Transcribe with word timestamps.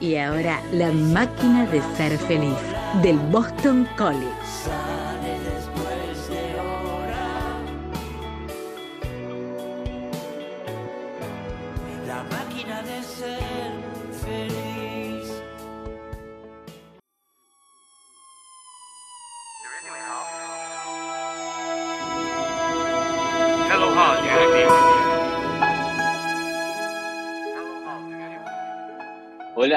Y 0.00 0.16
ahora 0.16 0.62
La 0.72 0.90
máquina 0.90 1.66
de 1.66 1.82
ser 1.96 2.16
feliz 2.18 2.56
del 3.02 3.18
Boston 3.30 3.86
College. 3.96 4.89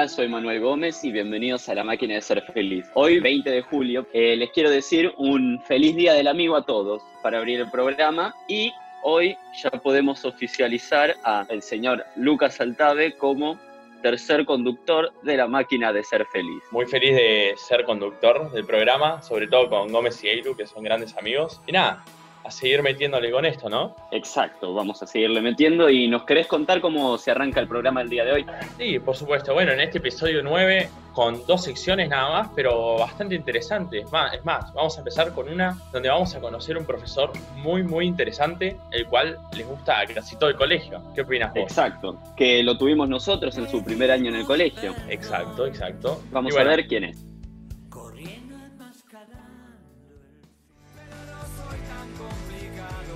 Soy 0.08 0.28
Manuel 0.28 0.60
Gómez 0.60 1.02
y 1.02 1.12
bienvenidos 1.12 1.66
a 1.70 1.74
La 1.74 1.82
Máquina 1.82 2.14
de 2.14 2.20
Ser 2.20 2.42
Feliz. 2.42 2.86
Hoy, 2.92 3.20
20 3.20 3.48
de 3.48 3.62
julio, 3.62 4.06
eh, 4.12 4.36
les 4.36 4.50
quiero 4.50 4.68
decir 4.68 5.14
un 5.16 5.62
feliz 5.66 5.96
Día 5.96 6.12
del 6.12 6.28
Amigo 6.28 6.56
a 6.56 6.66
todos 6.66 7.02
para 7.22 7.38
abrir 7.38 7.60
el 7.60 7.70
programa 7.70 8.34
y 8.46 8.70
hoy 9.02 9.34
ya 9.62 9.70
podemos 9.70 10.26
oficializar 10.26 11.14
al 11.22 11.62
señor 11.62 12.04
Lucas 12.16 12.60
Altave 12.60 13.16
como 13.16 13.58
tercer 14.02 14.44
conductor 14.44 15.10
de 15.22 15.38
La 15.38 15.46
Máquina 15.46 15.90
de 15.90 16.04
Ser 16.04 16.26
Feliz. 16.26 16.62
Muy 16.70 16.84
feliz 16.84 17.16
de 17.16 17.54
ser 17.56 17.84
conductor 17.84 18.52
del 18.52 18.66
programa, 18.66 19.22
sobre 19.22 19.46
todo 19.46 19.70
con 19.70 19.90
Gómez 19.90 20.22
y 20.22 20.28
Eilu, 20.28 20.54
que 20.54 20.66
son 20.66 20.82
grandes 20.84 21.16
amigos. 21.16 21.62
Y 21.66 21.72
nada, 21.72 22.04
a 22.44 22.50
seguir 22.50 22.82
metiéndole 22.82 23.30
con 23.30 23.44
esto, 23.44 23.68
¿no? 23.68 23.96
Exacto, 24.10 24.74
vamos 24.74 25.02
a 25.02 25.06
seguirle 25.06 25.40
metiendo 25.40 25.88
y 25.88 26.08
nos 26.08 26.24
querés 26.24 26.46
contar 26.46 26.80
cómo 26.80 27.16
se 27.18 27.30
arranca 27.30 27.60
el 27.60 27.66
programa 27.66 28.02
el 28.02 28.10
día 28.10 28.24
de 28.24 28.32
hoy. 28.32 28.46
Sí, 28.78 28.98
por 28.98 29.16
supuesto. 29.16 29.54
Bueno, 29.54 29.72
en 29.72 29.80
este 29.80 29.98
episodio 29.98 30.42
9, 30.42 30.88
con 31.14 31.44
dos 31.46 31.64
secciones 31.64 32.08
nada 32.08 32.30
más, 32.30 32.50
pero 32.54 32.98
bastante 32.98 33.34
interesantes. 33.34 34.04
Es 34.04 34.44
más, 34.44 34.72
vamos 34.74 34.96
a 34.96 35.00
empezar 35.00 35.32
con 35.32 35.48
una 35.48 35.78
donde 35.92 36.08
vamos 36.08 36.34
a 36.34 36.40
conocer 36.40 36.76
un 36.76 36.84
profesor 36.84 37.32
muy, 37.56 37.82
muy 37.82 38.06
interesante, 38.06 38.76
el 38.92 39.06
cual 39.06 39.38
les 39.56 39.66
gusta 39.66 40.00
a 40.00 40.06
casi 40.06 40.36
todo 40.36 40.50
el 40.50 40.56
colegio. 40.56 41.02
¿Qué 41.14 41.22
opinas 41.22 41.54
vos? 41.54 41.62
Exacto, 41.62 42.18
que 42.36 42.62
lo 42.62 42.76
tuvimos 42.76 43.08
nosotros 43.08 43.56
en 43.56 43.68
su 43.68 43.82
primer 43.82 44.10
año 44.10 44.28
en 44.28 44.36
el 44.36 44.44
colegio. 44.44 44.94
Exacto, 45.08 45.66
exacto. 45.66 46.22
Vamos 46.30 46.52
bueno, 46.52 46.70
a 46.70 46.76
ver 46.76 46.86
quién 46.86 47.04
es. 47.04 47.33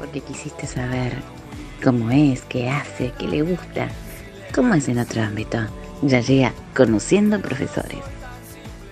Porque 0.08 0.22
quisiste 0.22 0.66
saber 0.66 1.12
cómo 1.84 2.10
es, 2.10 2.40
qué 2.44 2.70
hace, 2.70 3.12
qué 3.18 3.28
le 3.28 3.42
gusta. 3.42 3.90
¿Cómo 4.54 4.72
es 4.72 4.88
en 4.88 5.00
otro 5.00 5.20
ámbito? 5.20 5.58
Ya 6.00 6.20
llega 6.20 6.54
conociendo 6.74 7.38
profesores. 7.38 7.98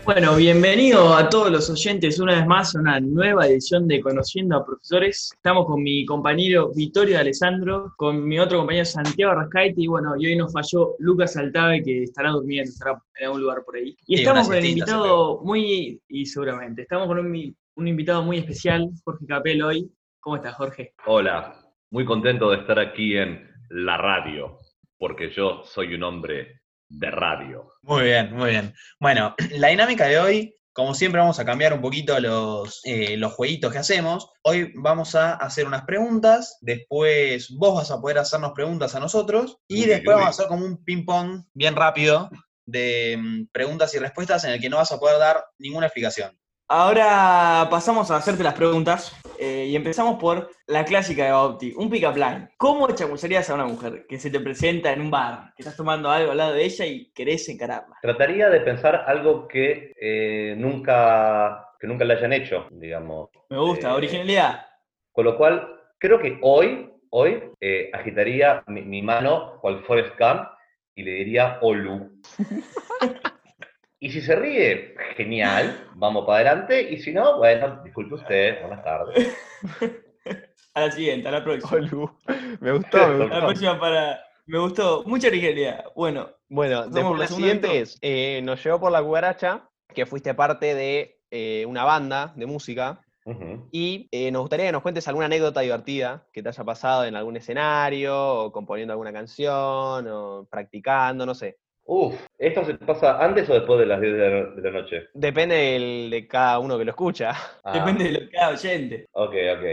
Bueno, 0.05 0.37
bienvenido 0.37 1.14
a 1.14 1.31
todos 1.31 1.50
los 1.50 1.70
oyentes 1.70 2.20
una 2.20 2.34
vez 2.34 2.47
más 2.47 2.77
a 2.77 2.81
una 2.81 3.00
nueva 3.00 3.47
edición 3.47 3.89
de 3.89 4.03
Conociendo 4.03 4.56
a 4.56 4.67
Profesores. 4.67 5.31
Estamos 5.33 5.64
con 5.64 5.83
mi 5.83 6.05
compañero 6.05 6.70
Vittorio 6.75 7.19
Alessandro, 7.19 7.94
con 7.97 8.22
mi 8.22 8.39
otro 8.39 8.59
compañero 8.59 8.84
Santiago 8.84 9.37
Rascaiti, 9.37 9.84
y 9.84 9.87
bueno, 9.87 10.17
y 10.19 10.27
hoy 10.27 10.37
nos 10.37 10.53
falló 10.53 10.97
Lucas 10.98 11.34
Altave, 11.39 11.83
que 11.83 12.03
estará 12.03 12.33
durmiendo, 12.33 12.70
estará 12.70 13.03
en 13.19 13.25
algún 13.25 13.41
lugar 13.41 13.64
por 13.64 13.77
ahí. 13.77 13.97
Y 14.06 14.17
Sí, 14.17 14.22
estamos 14.22 14.48
con 14.48 14.56
el 14.56 14.62
siestita, 14.64 14.91
invitado 14.92 15.41
muy, 15.42 15.98
y 16.09 16.27
seguramente, 16.27 16.83
estamos 16.83 17.06
con 17.06 17.19
un, 17.20 17.56
un 17.77 17.89
invitado 17.89 18.22
muy 18.22 18.37
especial, 18.37 18.91
Jorge 19.03 19.25
Capel 19.27 19.62
hoy. 19.62 19.91
¿Cómo 20.27 20.34
estás, 20.34 20.56
Jorge? 20.56 20.92
Hola, 21.06 21.55
muy 21.92 22.05
contento 22.05 22.50
de 22.50 22.56
estar 22.56 22.80
aquí 22.80 23.16
en 23.16 23.48
la 23.70 23.96
radio, 23.96 24.58
porque 24.98 25.30
yo 25.30 25.62
soy 25.64 25.94
un 25.94 26.02
hombre 26.02 26.62
de 26.88 27.12
radio. 27.12 27.74
Muy 27.82 28.02
bien, 28.02 28.34
muy 28.34 28.50
bien. 28.50 28.74
Bueno, 28.98 29.36
la 29.52 29.69
dinámica 29.69 30.08
de 30.08 30.19
hoy, 30.19 30.56
como 30.72 30.94
siempre, 30.94 31.20
vamos 31.20 31.38
a 31.38 31.44
cambiar 31.44 31.74
un 31.74 31.80
poquito 31.80 32.19
los, 32.19 32.80
eh, 32.82 33.16
los 33.16 33.34
jueguitos 33.34 33.70
que 33.72 33.78
hacemos. 33.78 34.28
Hoy 34.42 34.72
vamos 34.74 35.14
a 35.14 35.34
hacer 35.34 35.65
unas 35.65 35.84
preguntas, 35.84 36.59
después 36.60 37.48
vos 37.56 37.76
vas 37.76 37.92
a 37.92 38.00
poder 38.00 38.19
hacernos 38.19 38.50
preguntas 38.50 38.97
a 38.97 38.98
nosotros 38.98 39.59
y 39.69 39.82
Uy, 39.82 39.86
después 39.86 40.16
uy. 40.16 40.22
vamos 40.22 40.26
a 40.26 40.42
hacer 40.42 40.48
como 40.48 40.66
un 40.66 40.84
ping-pong 40.84 41.44
bien 41.54 41.76
rápido 41.76 42.31
de 42.65 43.16
mm, 43.16 43.47
preguntas 43.53 43.94
y 43.94 44.00
respuestas 44.00 44.42
en 44.42 44.50
el 44.50 44.60
que 44.60 44.70
no 44.70 44.78
vas 44.78 44.91
a 44.91 44.98
poder 44.98 45.20
dar 45.20 45.44
ninguna 45.60 45.86
explicación. 45.86 46.36
Ahora 46.69 47.69
pasamos 47.71 48.10
a 48.10 48.16
hacerte 48.16 48.43
las 48.43 48.54
preguntas 48.54 49.15
eh, 49.38 49.66
y 49.69 49.77
empezamos 49.77 50.19
por 50.19 50.50
la 50.66 50.84
clásica 50.84 51.25
de 51.25 51.31
Bauti, 51.31 51.72
un 51.77 51.88
pick-up 51.88 52.16
line. 52.16 52.49
¿Cómo 52.56 52.91
chamullarías 52.91 53.49
a 53.49 53.54
una 53.54 53.66
mujer 53.66 54.04
que 54.09 54.19
se 54.19 54.31
te 54.31 54.41
presenta 54.41 54.93
en 54.93 55.00
un 55.00 55.09
bar, 55.09 55.53
que 55.54 55.62
estás 55.62 55.77
tomando 55.77 56.10
algo 56.10 56.32
al 56.32 56.38
lado 56.38 56.54
de 56.54 56.65
ella 56.65 56.84
y 56.84 57.12
querés 57.12 57.49
encararla? 57.49 57.94
Trataría 58.03 58.49
de 58.50 58.60
pensar 58.62 59.04
algo 59.06 59.47
que 59.47 59.93
eh, 60.00 60.56
nunca, 60.59 61.69
que 61.78 61.87
nunca 61.87 62.04
le 62.04 62.15
hayan 62.15 62.32
hecho, 62.32 62.66
digamos. 62.72 63.31
Me 63.48 63.59
gusta, 63.59 63.91
Eh, 63.91 63.93
originalidad. 63.93 64.66
Con 65.12 65.25
lo 65.25 65.37
cual, 65.37 65.69
creo 65.98 66.19
que 66.19 66.37
hoy, 66.43 66.91
hoy 67.10 67.44
agitaría 67.93 68.65
mi, 68.66 68.83
mi 68.83 69.03
mano 69.03 69.60
cual 69.60 69.84
Forrest 69.84 70.19
Gump 70.19 70.48
y 70.97 71.04
le 71.04 71.12
diría 71.12 71.59
Olu. 71.62 72.21
y 73.99 74.11
si 74.11 74.21
se 74.21 74.37
ríe, 74.37 74.95
genial, 75.17 75.89
vamos 75.95 76.27
para 76.27 76.51
adelante. 76.51 76.83
Y 76.93 76.99
si 76.99 77.12
no, 77.12 77.39
bueno, 77.39 77.81
disculpe 77.84 78.15
usted, 78.17 78.61
buenas 78.61 78.84
tardes. 78.84 79.37
A 80.75 80.81
la 80.83 80.91
siguiente, 80.93 81.29
a 81.29 81.31
la 81.33 81.43
próxima. 81.45 82.11
Me 82.61 82.73
gustó, 82.73 82.99
me 82.99 83.05
A 83.15 83.17
la 83.19 83.25
gustó. 83.25 83.41
próxima 83.47 83.81
para... 83.81 84.21
Me 84.47 84.59
gustó, 84.59 85.03
mucha 85.07 85.27
originalidad. 85.29 85.87
Bueno, 85.97 86.29
Bueno, 86.49 86.87
después 86.87 87.19
la 87.19 87.27
siguiente 87.27 87.81
es, 87.81 87.99
eh, 88.01 88.41
nos 88.45 88.62
llevó 88.62 88.79
por 88.79 88.93
la 88.93 89.03
cucaracha, 89.03 89.69
que 89.93 90.07
fuiste 90.07 90.34
parte 90.34 90.75
de 90.75 91.19
eh, 91.31 91.65
una 91.67 91.83
banda 91.84 92.33
de 92.37 92.47
música, 92.47 93.01
y 93.73 94.09
eh, 94.13 94.31
nos 94.31 94.43
gustaría 94.43 94.67
que 94.67 94.73
nos 94.73 94.83
cuentes 94.83 95.09
alguna 95.09 95.27
anécdota 95.27 95.61
divertida 95.63 96.28
que 96.33 96.45
te 96.45 96.49
haya 96.51 96.63
pasado 96.63 97.05
en 97.07 97.17
algún 97.17 97.37
escenario, 97.37 98.17
o 98.45 98.53
componiendo 98.53 98.93
alguna 98.93 99.13
canción, 99.13 100.07
o 100.07 100.47
practicando, 100.49 101.27
no 101.27 101.34
sé. 101.34 101.59
Uf, 101.88 102.14
¿esto 102.38 102.64
se 102.64 102.74
pasa 102.74 103.22
antes 103.24 103.48
o 103.48 103.54
después 103.54 103.78
de 103.78 103.86
las 103.86 104.00
10 104.00 104.12
de 104.14 104.19
la, 104.30 104.44
de 104.50 104.62
la 104.62 104.70
noche? 104.70 105.08
Depende 105.14 105.54
del- 105.54 106.10
de 106.10 106.26
cada 106.26 106.58
uno 106.58 106.76
que 106.78 106.84
lo 106.84 106.91
escucha. 106.91 107.32
Ah, 107.64 107.78
depende 107.78 108.04
de 108.04 108.12
lo 108.12 108.20
que 108.20 108.30
cada 108.30 108.50
oyente. 108.54 109.06
Ok, 109.12 109.34
ok. 109.56 109.64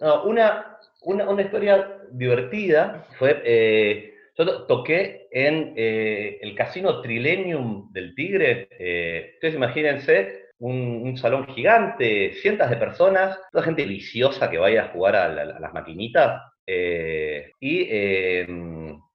No, 0.00 0.22
una, 0.24 0.78
una, 1.02 1.28
una 1.28 1.42
historia 1.42 1.98
divertida 2.12 3.06
fue, 3.18 3.42
eh, 3.44 4.14
yo 4.36 4.44
to- 4.46 4.66
toqué 4.66 5.26
en 5.32 5.74
eh, 5.76 6.38
el 6.40 6.54
casino 6.54 7.00
Trilenium 7.02 7.92
del 7.92 8.14
Tigre. 8.14 8.68
eh, 8.78 9.32
ustedes 9.34 9.54
imagínense 9.56 10.44
un, 10.60 11.02
un 11.04 11.16
salón 11.16 11.46
gigante, 11.48 12.34
cientos 12.34 12.70
de 12.70 12.76
personas, 12.76 13.38
toda 13.52 13.64
gente 13.64 13.84
viciosa 13.84 14.48
que 14.50 14.58
vaya 14.58 14.84
a 14.84 14.88
jugar 14.88 15.16
a, 15.16 15.28
la- 15.28 15.56
a 15.56 15.60
las 15.60 15.72
maquinitas. 15.74 16.40
Eh, 16.70 17.52
y 17.60 17.86
eh, 17.90 18.46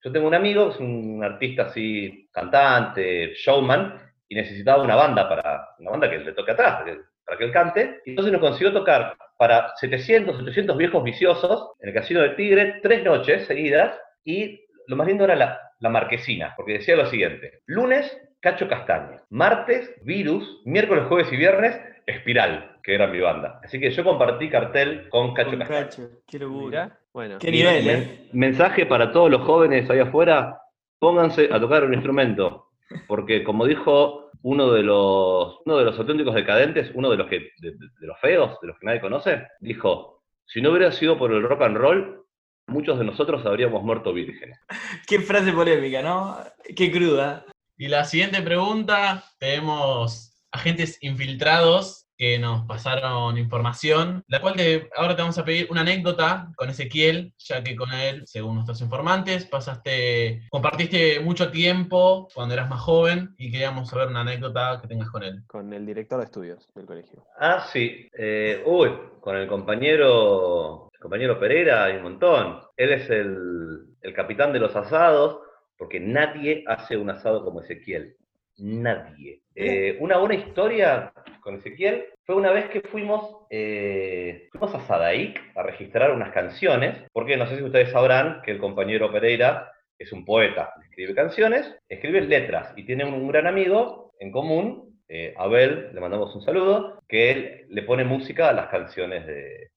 yo 0.03 0.11
tengo 0.11 0.27
un 0.27 0.33
amigo, 0.33 0.69
es 0.71 0.79
un 0.79 1.23
artista 1.23 1.63
así, 1.63 2.27
cantante, 2.31 3.33
showman, 3.35 3.95
y 4.27 4.33
necesitaba 4.35 4.81
una 4.83 4.95
banda 4.95 5.29
para, 5.29 5.67
una 5.77 5.91
banda 5.91 6.09
que 6.09 6.17
le 6.17 6.31
toque 6.33 6.51
atrás, 6.51 6.77
para 6.81 6.85
que- 6.85 7.01
para 7.25 7.37
que 7.37 7.43
él 7.45 7.51
cante. 7.51 8.01
Y 8.05 8.09
entonces 8.09 8.33
nos 8.33 8.41
consiguió 8.41 8.73
tocar 8.73 9.15
para 9.37 9.71
700, 9.77 10.41
800 10.41 10.75
viejos 10.77 11.03
viciosos 11.03 11.71
en 11.79 11.89
el 11.89 11.95
Casino 11.95 12.21
del 12.21 12.35
Tigre, 12.35 12.79
tres 12.81 13.03
noches 13.03 13.45
seguidas, 13.45 13.97
y 14.25 14.59
lo 14.87 14.95
más 14.95 15.07
lindo 15.07 15.23
era 15.23 15.35
la, 15.35 15.61
la 15.79 15.89
marquesina, 15.89 16.53
porque 16.57 16.73
decía 16.73 16.95
lo 16.95 17.05
siguiente, 17.05 17.61
lunes, 17.67 18.19
Cacho 18.41 18.67
Castaña, 18.67 19.21
martes, 19.29 19.93
Virus, 20.03 20.61
miércoles, 20.65 21.05
jueves 21.07 21.31
y 21.31 21.37
viernes, 21.37 21.79
Espiral, 22.05 22.79
que 22.83 22.95
era 22.95 23.07
mi 23.07 23.21
banda. 23.21 23.61
Así 23.63 23.79
que 23.79 23.89
yo 23.91 24.03
compartí 24.03 24.49
cartel 24.49 25.07
con 25.07 25.33
Cacho 25.33 25.51
Con 25.51 25.59
Castaña. 25.59 25.85
Cacho, 25.85 26.09
qué 26.27 26.39
locura. 26.39 26.99
Bueno, 27.13 27.37
Qué 27.39 27.51
nivel, 27.51 27.85
Men- 27.85 27.99
¿eh? 28.01 28.29
Mensaje 28.33 28.85
para 28.85 29.11
todos 29.11 29.29
los 29.29 29.41
jóvenes 29.43 29.89
ahí 29.89 29.99
afuera, 29.99 30.59
pónganse 30.99 31.49
a 31.51 31.59
tocar 31.59 31.83
un 31.83 31.93
instrumento, 31.93 32.69
porque 33.07 33.43
como 33.43 33.65
dijo 33.65 34.31
uno 34.41 34.71
de 34.71 34.83
los, 34.83 35.59
uno 35.65 35.77
de 35.77 35.85
los 35.85 35.97
auténticos 35.99 36.33
decadentes, 36.35 36.91
uno 36.95 37.09
de 37.11 37.17
los, 37.17 37.27
que, 37.27 37.39
de, 37.59 37.71
de- 37.71 37.87
de 37.99 38.07
los 38.07 38.19
feos, 38.19 38.59
de 38.61 38.67
los 38.67 38.79
que 38.79 38.85
nadie 38.85 38.99
conoce, 39.01 39.43
dijo, 39.59 40.23
si 40.45 40.61
no 40.61 40.71
hubiera 40.71 40.91
sido 40.91 41.17
por 41.17 41.31
el 41.31 41.43
rock 41.43 41.61
and 41.61 41.77
roll, 41.77 42.25
muchos 42.67 42.97
de 42.97 43.05
nosotros 43.05 43.45
habríamos 43.45 43.83
muerto 43.83 44.11
vírgenes. 44.13 44.59
Qué 45.07 45.19
frase 45.19 45.51
polémica, 45.53 46.01
¿no? 46.01 46.37
Qué 46.75 46.91
cruda. 46.91 47.45
Y 47.77 47.87
la 47.89 48.05
siguiente 48.05 48.41
pregunta, 48.41 49.23
tenemos 49.39 50.45
agentes 50.51 50.97
infiltrados 51.01 52.02
que 52.23 52.39
nos 52.39 52.65
pasaron 52.65 53.37
información, 53.37 54.23
la 54.29 54.39
cual 54.39 54.55
te- 54.55 54.87
ahora 54.95 55.13
te 55.13 55.21
vamos 55.23 55.37
a 55.37 55.43
pedir 55.43 55.67
una 55.69 55.81
anécdota 55.81 56.47
con 56.55 56.69
Ezequiel, 56.69 57.33
ya 57.37 57.61
que 57.61 57.75
con 57.75 57.91
él, 57.91 58.23
según 58.25 58.55
nuestros 58.55 58.79
informantes, 58.79 59.45
pasaste, 59.45 60.43
compartiste 60.49 61.19
mucho 61.19 61.51
tiempo 61.51 62.29
cuando 62.33 62.53
eras 62.53 62.69
más 62.69 62.79
joven 62.79 63.35
y 63.37 63.51
queríamos 63.51 63.89
saber 63.89 64.07
una 64.07 64.21
anécdota 64.21 64.79
que 64.81 64.87
tengas 64.87 65.09
con 65.09 65.21
él. 65.23 65.43
con 65.47 65.73
el 65.73 65.85
director 65.85 66.17
de 66.19 66.23
estudios 66.25 66.69
del 66.73 66.85
colegio. 66.85 67.25
Ah, 67.37 67.67
sí, 67.73 68.07
eh, 68.17 68.63
uy, 68.65 68.89
con 69.19 69.35
el 69.35 69.45
compañero, 69.47 70.89
el 70.93 70.99
compañero 71.01 71.37
Pereira 71.37 71.83
hay 71.83 71.97
un 71.97 72.03
montón. 72.03 72.59
Él 72.77 72.93
es 72.93 73.09
el, 73.09 73.79
el 74.01 74.13
capitán 74.13 74.53
de 74.53 74.59
los 74.59 74.73
asados, 74.77 75.41
porque 75.77 75.99
nadie 75.99 76.63
hace 76.67 76.95
un 76.95 77.09
asado 77.09 77.43
como 77.43 77.59
Ezequiel. 77.61 78.15
nadie. 78.59 79.41
Eh, 79.55 79.97
una 79.99 80.17
buena 80.17 80.33
historia 80.35 81.11
con 81.43 81.55
Ezequiel. 81.55 82.05
Fue 82.25 82.35
una 82.35 82.51
vez 82.51 82.69
que 82.69 82.81
fuimos, 82.81 83.45
eh, 83.49 84.47
fuimos 84.51 84.73
a 84.73 84.81
Sadaik 84.87 85.39
a 85.55 85.63
registrar 85.63 86.11
unas 86.11 86.31
canciones, 86.31 86.97
porque 87.11 87.37
no 87.37 87.45
sé 87.47 87.57
si 87.57 87.63
ustedes 87.63 87.91
sabrán 87.91 88.41
que 88.43 88.51
el 88.51 88.59
compañero 88.59 89.11
Pereira 89.11 89.71
es 89.99 90.11
un 90.11 90.25
poeta, 90.25 90.73
escribe 90.81 91.13
canciones, 91.13 91.75
escribe 91.87 92.21
letras 92.21 92.73
y 92.75 92.85
tiene 92.85 93.05
un 93.05 93.27
gran 93.27 93.47
amigo 93.47 94.11
en 94.19 94.31
común, 94.31 95.01
eh, 95.07 95.33
Abel, 95.37 95.89
le 95.93 96.01
mandamos 96.01 96.33
un 96.35 96.41
saludo, 96.41 96.99
que 97.07 97.31
él 97.31 97.65
le 97.69 97.83
pone 97.83 98.03
música 98.03 98.49
a 98.49 98.53
las 98.53 98.67
canciones 98.69 99.27
de, 99.27 99.69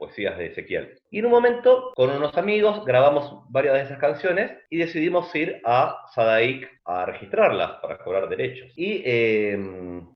poesías 0.00 0.36
de 0.38 0.46
Ezequiel. 0.46 0.98
Y 1.10 1.18
en 1.18 1.26
un 1.26 1.30
momento, 1.30 1.92
con 1.94 2.10
unos 2.10 2.36
amigos, 2.38 2.84
grabamos 2.86 3.44
varias 3.50 3.74
de 3.74 3.82
esas 3.82 3.98
canciones 3.98 4.50
y 4.70 4.78
decidimos 4.78 5.32
ir 5.36 5.60
a 5.64 6.06
Sadaik 6.14 6.66
a 6.86 7.04
registrarlas 7.04 7.72
para 7.82 7.98
cobrar 7.98 8.28
derechos. 8.28 8.72
Y 8.76 9.02
eh, 9.04 9.58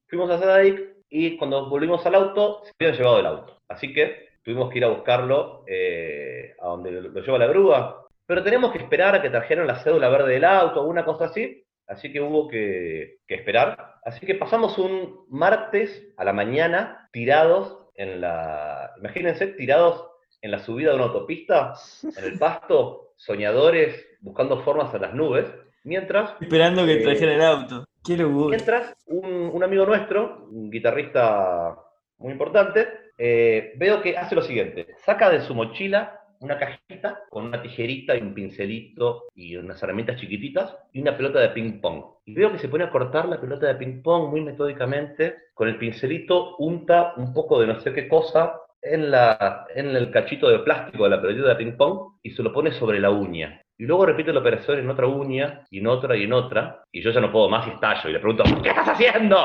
fuimos 0.07 0.31
a 0.31 0.39
Sadaik 0.39 0.95
y 1.07 1.37
cuando 1.37 1.69
volvimos 1.69 2.03
al 2.05 2.15
auto, 2.15 2.63
se 2.63 2.71
habían 2.79 2.97
llevado 2.97 3.19
el 3.19 3.25
auto. 3.27 3.61
Así 3.69 3.93
que 3.93 4.29
tuvimos 4.43 4.71
que 4.71 4.79
ir 4.79 4.85
a 4.85 4.89
buscarlo 4.89 5.63
eh, 5.67 6.55
a 6.59 6.67
donde 6.67 6.91
lo, 6.91 7.21
lleva 7.21 7.37
la 7.37 7.47
grúa. 7.47 8.07
Pero 8.25 8.43
teníamos 8.43 8.71
que 8.71 8.79
esperar 8.79 9.13
a 9.13 9.21
que 9.21 9.29
trajeran 9.29 9.67
la 9.67 9.83
cédula 9.83 10.09
verde 10.09 10.33
del 10.33 10.45
auto 10.45 10.83
una 10.83 11.05
cosa 11.05 11.25
así. 11.25 11.63
Así 11.87 12.11
que 12.11 12.19
hubo 12.19 12.47
que, 12.47 13.17
que 13.27 13.35
esperar. 13.35 13.97
Así 14.03 14.25
que 14.25 14.33
pasamos 14.33 14.79
un 14.79 15.25
martes 15.29 16.11
a 16.17 16.23
la 16.23 16.33
mañana 16.33 17.07
tirados 17.11 17.84
en 17.95 18.21
la. 18.21 18.91
Imagínense, 18.97 19.47
tirados 19.47 20.07
en 20.41 20.51
la 20.51 20.59
subida 20.59 20.89
de 20.89 20.95
una 20.95 21.05
autopista, 21.05 21.73
en 22.03 22.23
el 22.23 22.37
pasto, 22.37 23.13
soñadores, 23.15 24.05
buscando 24.21 24.61
formas 24.63 24.93
a 24.93 24.99
las 24.99 25.13
nubes, 25.13 25.45
mientras. 25.83 26.35
Esperando 26.39 26.85
que 26.85 27.01
eh, 27.01 27.03
trajeran 27.03 27.35
el 27.35 27.41
auto. 27.41 27.85
Locura. 28.07 28.49
Mientras, 28.49 28.95
un, 29.07 29.49
un 29.51 29.63
amigo 29.63 29.83
nuestro, 29.85 30.47
un 30.51 30.69
guitarrista 30.69 31.75
muy 32.19 32.33
importante, 32.33 32.87
eh, 33.17 33.73
veo 33.77 34.01
que 34.01 34.15
hace 34.15 34.35
lo 34.35 34.43
siguiente: 34.43 34.87
saca 35.03 35.29
de 35.29 35.41
su 35.41 35.55
mochila 35.55 36.21
una 36.45 36.57
cajita 36.57 37.23
con 37.29 37.45
una 37.45 37.61
tijerita 37.61 38.15
y 38.15 38.21
un 38.21 38.33
pincelito 38.33 39.25
y 39.35 39.55
unas 39.55 39.81
herramientas 39.81 40.19
chiquititas 40.19 40.77
y 40.93 41.01
una 41.01 41.17
pelota 41.17 41.39
de 41.39 41.49
ping 41.49 41.81
pong. 41.81 42.03
Y 42.25 42.33
veo 42.33 42.51
que 42.51 42.59
se 42.59 42.69
pone 42.69 42.83
a 42.83 42.89
cortar 42.89 43.27
la 43.27 43.41
pelota 43.41 43.67
de 43.67 43.75
ping 43.75 44.01
pong 44.01 44.29
muy 44.29 44.41
metódicamente, 44.41 45.35
con 45.53 45.67
el 45.67 45.77
pincelito 45.77 46.55
unta 46.57 47.13
un 47.17 47.33
poco 47.33 47.59
de 47.59 47.67
no 47.67 47.79
sé 47.81 47.93
qué 47.93 48.07
cosa 48.07 48.59
en, 48.81 49.11
la, 49.11 49.65
en 49.73 49.95
el 49.95 50.11
cachito 50.11 50.47
de 50.49 50.59
plástico 50.59 51.03
de 51.03 51.09
la 51.09 51.21
pelotita 51.21 51.49
de 51.49 51.55
ping 51.55 51.75
pong 51.75 52.13
y 52.23 52.31
se 52.31 52.43
lo 52.43 52.53
pone 52.53 52.71
sobre 52.71 52.99
la 52.99 53.09
uña. 53.09 53.61
Y 53.77 53.85
luego 53.85 54.05
repite 54.05 54.31
la 54.31 54.39
operación 54.39 54.79
en 54.79 54.89
otra 54.89 55.05
uña, 55.05 55.65
y 55.69 55.79
en 55.79 55.87
otra, 55.87 56.15
y 56.15 56.23
en 56.23 56.31
otra, 56.31 56.83
y 56.93 57.01
yo 57.01 57.11
ya 57.11 57.19
no 57.19 57.29
puedo 57.29 57.49
más 57.49 57.67
y 57.67 57.71
estallo, 57.71 58.09
y 58.09 58.13
le 58.13 58.19
pregunto, 58.19 58.45
¿qué 58.63 58.69
estás 58.69 58.87
haciendo? 58.87 59.37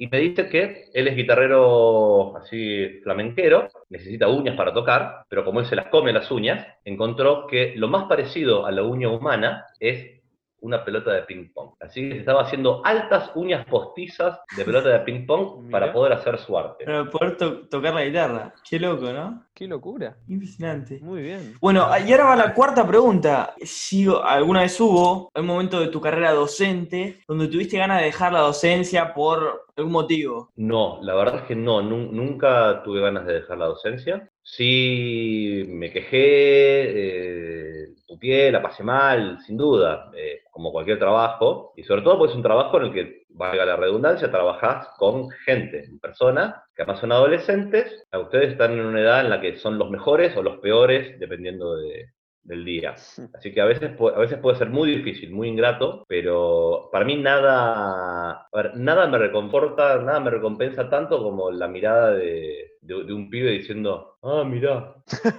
Y 0.00 0.06
me 0.06 0.20
dice 0.20 0.48
que 0.48 0.84
él 0.94 1.08
es 1.08 1.16
guitarrero 1.16 2.36
así 2.36 3.00
flamenquero, 3.02 3.68
necesita 3.90 4.28
uñas 4.28 4.56
para 4.56 4.72
tocar, 4.72 5.24
pero 5.28 5.44
como 5.44 5.58
él 5.58 5.66
se 5.66 5.74
las 5.74 5.88
come 5.88 6.12
las 6.12 6.30
uñas, 6.30 6.64
encontró 6.84 7.48
que 7.48 7.74
lo 7.74 7.88
más 7.88 8.04
parecido 8.04 8.64
a 8.64 8.70
la 8.70 8.84
uña 8.84 9.08
humana 9.08 9.66
es 9.80 10.17
una 10.60 10.84
pelota 10.84 11.12
de 11.12 11.22
ping 11.22 11.52
pong. 11.52 11.70
Así 11.80 12.08
que 12.08 12.14
se 12.14 12.20
estaba 12.20 12.42
haciendo 12.42 12.82
altas 12.84 13.30
uñas 13.34 13.64
postizas 13.66 14.40
de 14.56 14.64
pelota 14.64 14.88
de 14.88 15.00
ping 15.00 15.26
pong 15.26 15.68
para 15.70 15.92
poder 15.92 16.12
hacer 16.12 16.38
su 16.38 16.56
arte. 16.58 16.84
Para 16.84 17.04
poder 17.10 17.36
to- 17.36 17.68
tocar 17.68 17.94
la 17.94 18.04
guitarra. 18.04 18.54
Qué 18.68 18.78
loco, 18.80 19.12
¿no? 19.12 19.44
Qué 19.54 19.66
locura. 19.66 20.16
Impresionante. 20.28 21.00
Muy 21.02 21.22
bien. 21.22 21.54
Bueno, 21.60 21.88
y 22.06 22.12
ahora 22.12 22.24
va 22.26 22.36
la 22.36 22.54
cuarta 22.54 22.86
pregunta. 22.86 23.54
Si 23.60 24.06
alguna 24.24 24.60
vez 24.62 24.80
hubo 24.80 25.30
un 25.34 25.46
momento 25.46 25.80
de 25.80 25.88
tu 25.88 26.00
carrera 26.00 26.32
docente 26.32 27.20
donde 27.26 27.48
tuviste 27.48 27.76
ganas 27.78 27.98
de 27.98 28.06
dejar 28.06 28.32
la 28.32 28.40
docencia 28.40 29.12
por 29.14 29.66
algún 29.76 29.92
motivo. 29.92 30.50
No, 30.56 31.00
la 31.02 31.14
verdad 31.14 31.36
es 31.40 31.42
que 31.42 31.56
no, 31.56 31.82
nun- 31.82 32.10
nunca 32.12 32.82
tuve 32.84 33.00
ganas 33.00 33.26
de 33.26 33.34
dejar 33.34 33.58
la 33.58 33.66
docencia. 33.66 34.28
Sí 34.42 35.64
me 35.68 35.90
quejé, 35.90 37.82
eh, 37.84 37.94
puteé, 38.08 38.50
la 38.50 38.62
pasé 38.62 38.82
mal, 38.82 39.38
sin 39.46 39.56
duda, 39.56 40.10
eh, 40.16 40.40
como 40.50 40.72
cualquier 40.72 40.98
trabajo. 40.98 41.72
Y 41.76 41.84
sobre 41.84 42.02
todo 42.02 42.18
porque 42.18 42.32
es 42.32 42.36
un 42.36 42.42
trabajo 42.42 42.78
en 42.78 42.84
el 42.86 42.92
que, 42.92 43.18
valga 43.30 43.64
la 43.64 43.76
redundancia, 43.76 44.32
trabajás 44.32 44.88
con 44.96 45.30
gente, 45.44 45.88
personas 46.02 46.56
que 46.74 46.82
además 46.82 46.98
son 47.00 47.12
adolescentes. 47.12 48.04
A 48.10 48.18
Ustedes 48.18 48.50
están 48.52 48.72
en 48.72 48.80
una 48.84 49.00
edad 49.00 49.20
en 49.20 49.30
la 49.30 49.40
que 49.40 49.56
son 49.58 49.78
los 49.78 49.90
mejores 49.90 50.36
o 50.36 50.42
los 50.42 50.58
peores, 50.58 51.20
dependiendo 51.20 51.76
de- 51.76 52.06
del 52.48 52.64
día. 52.64 52.94
Así 53.34 53.52
que 53.52 53.60
a 53.60 53.66
veces, 53.66 53.92
a 54.00 54.18
veces 54.18 54.38
puede 54.38 54.56
ser 54.56 54.70
muy 54.70 54.88
difícil, 54.90 55.30
muy 55.32 55.48
ingrato, 55.48 56.04
pero 56.08 56.88
para 56.90 57.04
mí 57.04 57.16
nada, 57.16 58.48
nada 58.74 59.06
me 59.06 59.18
reconforta, 59.18 59.98
nada 59.98 60.18
me 60.20 60.30
recompensa 60.30 60.88
tanto 60.88 61.22
como 61.22 61.50
la 61.50 61.68
mirada 61.68 62.12
de, 62.12 62.72
de- 62.80 63.04
de 63.04 63.12
un 63.12 63.28
pibe 63.30 63.50
diciendo, 63.52 64.16
ah, 64.22 64.44
mirá. 64.44 64.94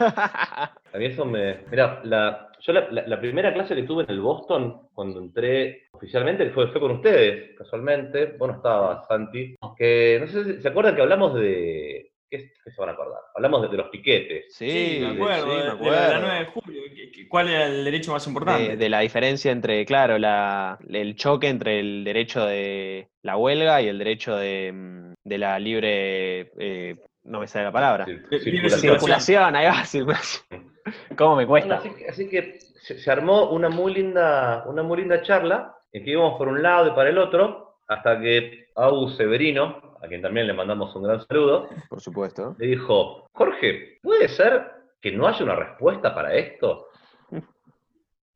A 0.94 0.98
mí 0.98 1.06
eso 1.06 1.26
me... 1.26 1.60
Mira, 1.70 2.02
la, 2.04 2.52
yo 2.62 2.74
la, 2.74 2.90
la- 2.92 3.08
la 3.08 3.20
primera 3.20 3.54
clase 3.54 3.76
que 3.76 3.84
tuve 3.84 4.04
en 4.04 4.12
el 4.12 4.22
Boston, 4.22 4.88
cuando 4.94 5.20
entré 5.20 5.84
oficialmente, 5.92 6.50
fue, 6.52 6.68
fue 6.72 6.82
con 6.82 6.92
ustedes, 6.92 7.56
casualmente. 7.58 8.36
Bueno, 8.38 8.56
estaba 8.56 9.04
Santi. 9.08 9.56
Que 9.78 10.18
no 10.22 10.28
sé 10.28 10.44
si 10.56 10.62
se 10.62 10.68
acuerdan 10.68 10.96
que 10.96 11.02
hablamos 11.02 11.34
de... 11.36 12.09
¿Qué, 12.30 12.52
qué 12.64 12.72
se 12.72 12.80
van 12.80 12.90
a 12.90 12.94
acordar? 12.94 13.20
Hablamos 13.36 13.64
de, 13.64 13.68
de 13.70 13.78
los 13.78 13.90
piquetes. 13.90 14.54
Sí, 14.56 15.00
me 15.02 15.08
acuerdo. 15.14 15.44
sí, 15.44 15.48
me 15.50 15.54
de- 15.56 15.60
de 15.62 15.66
la- 15.66 15.72
acuerdo. 15.74 16.02
de 16.02 16.08
la 16.14 16.20
9 16.20 16.40
de 16.40 16.46
julio. 16.46 16.82
¿Qué- 16.96 17.12
qué- 17.12 17.28
¿Cuál 17.28 17.50
era 17.50 17.66
el 17.66 17.84
derecho 17.86 18.12
más 18.12 18.28
importante? 18.28 18.70
De, 18.70 18.78
de 18.78 18.90
la 18.90 19.00
diferencia 19.00 19.52
entre, 19.52 19.86
claro, 19.86 20.18
la, 20.20 20.78
el 20.90 21.16
choque 21.16 21.48
entre 21.48 21.80
el 21.80 22.04
derecho 22.04 22.46
de 22.46 23.08
la 23.24 23.36
huelga 23.38 23.82
y 23.82 23.88
el 23.88 23.98
derecho 23.98 24.36
de, 24.36 24.72
mm, 24.74 25.14
de 25.24 25.38
la 25.38 25.58
libre, 25.60 26.52
eh, 26.60 26.96
no 27.24 27.40
me 27.40 27.48
sale 27.48 27.66
la 27.66 27.72
palabra. 27.72 28.06
Circulación. 28.06 28.80
Circulación, 28.92 29.56
ahí 29.56 29.66
va, 29.66 29.84
circulación. 29.86 30.74
¿Cómo 31.18 31.36
me 31.36 31.46
Bueno, 31.46 31.68
cuesta? 31.68 31.76
así, 31.90 31.96
que- 31.98 32.08
así 32.10 32.30
que 32.30 32.60
se, 32.82 33.00
se 33.00 33.12
armó 33.12 33.50
una 33.52 33.70
muy 33.70 33.94
linda, 33.94 34.64
una 34.68 34.84
muy 34.84 35.00
linda 35.00 35.22
charla 35.24 35.76
en 35.92 36.04
que 36.04 36.12
íbamos 36.12 36.38
por 36.38 36.48
un 36.48 36.62
lado 36.62 36.88
y 36.88 36.92
para 36.92 37.10
el 37.10 37.18
otro, 37.18 37.78
hasta 37.88 38.20
que 38.20 38.68
Agus 38.76 39.18
Severino, 39.18 39.89
a 40.02 40.08
quien 40.08 40.22
también 40.22 40.48
le 40.48 40.54
mandamos 40.54 40.96
un 40.96 41.04
gran 41.04 41.20
saludo, 41.26 41.70
Por 41.90 42.02
supuesto. 42.02 42.56
le 42.60 42.68
dijo, 42.68 43.28
Jorge, 43.34 44.00
¿puede 44.02 44.28
ser 44.30 44.64
que 45.02 45.12
no 45.12 45.28
haya 45.28 45.44
una 45.44 45.56
respuesta 45.56 46.14
para 46.14 46.34
esto? 46.36 46.88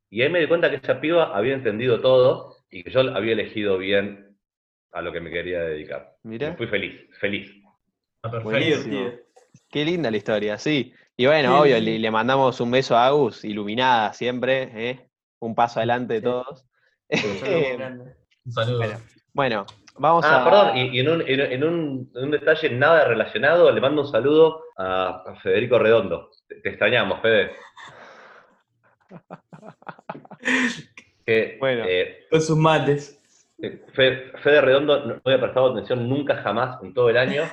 Y 0.09 0.21
ahí 0.21 0.29
me 0.29 0.39
di 0.39 0.47
cuenta 0.47 0.69
que 0.69 0.75
esa 0.77 0.99
piba 1.01 1.35
había 1.35 1.53
entendido 1.55 1.99
todo 1.99 2.55
y 2.69 2.83
que 2.83 2.91
yo 2.91 2.99
había 3.01 3.33
elegido 3.33 3.77
bien 3.77 4.37
a 4.91 5.01
lo 5.01 5.11
que 5.11 5.19
me 5.19 5.31
quería 5.31 5.61
dedicar. 5.61 6.15
Y 6.23 6.27
Mira, 6.27 6.55
fui 6.55 6.67
feliz, 6.67 7.09
feliz. 7.19 7.51
Perfecto. 8.21 8.49
Divertido. 8.51 9.11
qué 9.69 9.85
linda 9.85 10.11
la 10.11 10.17
historia, 10.17 10.57
sí. 10.59 10.93
Y 11.17 11.25
bueno, 11.25 11.49
Sí, 11.55 11.61
obvio, 11.61 11.79
le, 11.79 11.99
le 11.99 12.11
mandamos 12.11 12.59
un 12.61 12.71
beso 12.71 12.95
a 12.95 13.07
Agus, 13.07 13.43
iluminada 13.43 14.13
siempre, 14.13 14.69
¿eh? 14.89 15.09
un 15.39 15.55
paso 15.55 15.79
adelante 15.79 16.13
de 16.15 16.19
Sí. 16.19 16.23
todos. 16.23 16.65
Un 18.45 18.51
saludo. 18.51 18.79
Bueno, 18.85 18.99
bueno, 19.33 19.65
vamos 19.95 20.25
Ah, 20.25 20.41
a... 20.41 20.43
perdón, 20.43 20.77
y, 20.77 20.97
y 20.97 20.99
en, 20.99 21.09
un, 21.09 21.21
en, 21.21 21.39
en 21.39 21.63
un, 21.63 22.11
en 22.15 22.23
un 22.25 22.31
detalle 22.31 22.69
nada 22.69 23.05
relacionado, 23.05 23.71
le 23.71 23.81
mando 23.81 24.01
un 24.01 24.07
saludo 24.07 24.63
a, 24.77 25.23
a 25.27 25.35
Federico 25.41 25.79
Redondo. 25.79 26.29
Te, 26.47 26.55
te 26.55 26.69
extrañamos, 26.69 27.21
Fede. 27.21 27.51
Que, 31.25 31.57
Bueno. 31.59 31.85
eh, 31.87 32.25
Con 32.29 32.41
sus 32.41 32.57
mates. 32.57 33.19
Fe- 33.93 34.31
Fede 34.43 34.59
Redondo 34.61 35.05
no 35.05 35.21
había 35.23 35.39
prestado 35.39 35.71
atención 35.71 36.09
nunca 36.09 36.35
jamás 36.41 36.83
en 36.83 36.93
todo 36.93 37.09
el 37.09 37.15
año, 37.17 37.43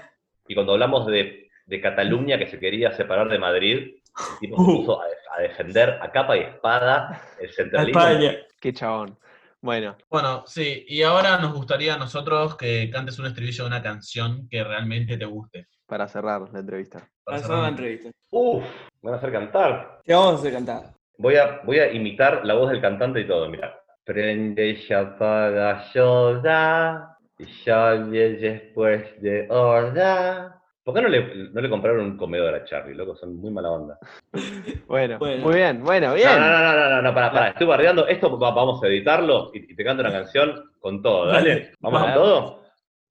y 0.48 0.54
cuando 0.54 0.72
hablamos 0.72 1.06
de, 1.06 1.48
de 1.66 1.80
Cataluña 1.80 2.36
que 2.36 2.48
se 2.48 2.58
quería 2.58 2.90
separar 2.92 3.28
de 3.28 3.38
Madrid, 3.38 3.76
el 3.78 4.38
tipo 4.40 4.56
se 4.56 4.62
Uh. 4.62 4.76
puso 4.80 5.00
a, 5.00 5.04
a 5.36 5.40
defender 5.42 5.98
a 6.02 6.10
capa 6.10 6.36
y 6.36 6.40
espada 6.40 7.22
el 7.40 7.52
centralismo. 7.52 8.00
España. 8.00 8.36
Qué 8.60 8.72
chabón. 8.72 9.16
Bueno, 9.62 9.96
Bueno, 10.08 10.44
sí, 10.46 10.84
y 10.88 11.02
ahora 11.02 11.36
nos 11.38 11.52
gustaría 11.52 11.94
a 11.94 11.98
nosotros 11.98 12.56
que 12.56 12.88
cantes 12.90 13.18
un 13.18 13.26
estribillo 13.26 13.64
de 13.64 13.68
una 13.68 13.82
canción 13.82 14.48
que 14.48 14.64
realmente 14.64 15.16
te 15.18 15.24
guste. 15.26 15.66
para 15.86 16.06
cerrar 16.08 16.42
la 16.52 16.60
entrevista. 16.60 16.98
Para 17.00 17.10
Para 17.24 17.38
cerrar. 17.38 17.46
cerrar 17.48 17.62
la 17.62 17.68
entrevista. 17.68 18.10
Uf, 18.30 18.64
me 19.02 19.10
van 19.10 19.14
a 19.14 19.16
hacer 19.18 19.32
cantar. 19.32 20.00
Te 20.04 20.14
vamos 20.14 20.32
a 20.34 20.38
hacer 20.38 20.52
cantar. 20.52 20.82
Voy 21.18 21.36
a, 21.36 21.60
voy 21.64 21.78
a 21.80 21.92
imitar 21.92 22.40
la 22.46 22.54
voz 22.54 22.70
del 22.70 22.80
cantante 22.80 23.20
y 23.20 23.26
todo, 23.26 23.48
mira. 23.48 23.76
Prende 24.04 24.70
y 24.88 24.92
apaga 24.92 25.84
llora, 25.92 27.18
y 27.38 27.44
sale 27.64 28.34
después 28.36 29.20
de 29.20 29.46
hora. 29.50 30.59
¿Por 30.90 30.94
qué 30.94 31.02
no 31.02 31.08
le, 31.08 31.50
no 31.52 31.60
le 31.60 31.70
compraron 31.70 32.00
un 32.04 32.16
comedor 32.16 32.52
a 32.54 32.64
Charlie, 32.64 32.94
loco? 32.94 33.14
Son 33.16 33.36
muy 33.36 33.50
mala 33.52 33.70
onda. 33.70 33.98
Bueno, 34.86 35.18
Bueno. 35.20 35.44
muy 35.46 35.54
bien, 35.54 35.84
bueno, 35.84 36.14
bien. 36.14 36.28
No, 36.28 36.38
no, 36.40 36.58
no, 36.58 36.72
no, 36.74 36.90
no, 36.90 37.02
no, 37.02 37.14
para, 37.14 37.30
para, 37.32 37.48
estoy 37.50 37.66
bardeando. 37.66 38.08
Esto 38.08 38.36
va- 38.38 38.50
vamos 38.50 38.82
a 38.82 38.88
editarlo 38.88 39.50
y, 39.54 39.72
y 39.72 39.76
te 39.76 39.84
canto 39.84 40.00
una 40.02 40.10
canción 40.10 40.72
con 40.80 41.00
todo, 41.00 41.26
¿dale? 41.26 41.72
¿Vamos 41.78 42.02
con 42.02 42.14
todo? 42.14 42.60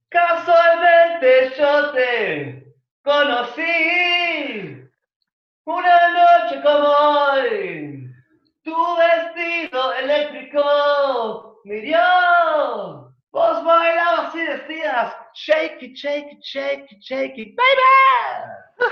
Casualmente 0.09 1.53
yo 1.57 1.91
te 1.91 2.74
conocí 3.01 4.83
una 5.65 5.98
noche 6.13 6.62
como 6.62 6.89
hoy. 6.89 8.12
Tu 8.63 8.75
vestido 8.98 9.93
eléctrico 9.93 11.62
me 11.63 11.75
dio. 11.81 13.09
Vos 13.31 13.63
decías, 14.33 15.15
shake 15.33 15.83
it, 15.83 15.95
shake 15.95 16.31
it, 16.33 16.39
shake 16.41 16.91
it, 16.91 17.00
shake 17.01 17.38
it, 17.38 17.55
baby. 17.55 18.89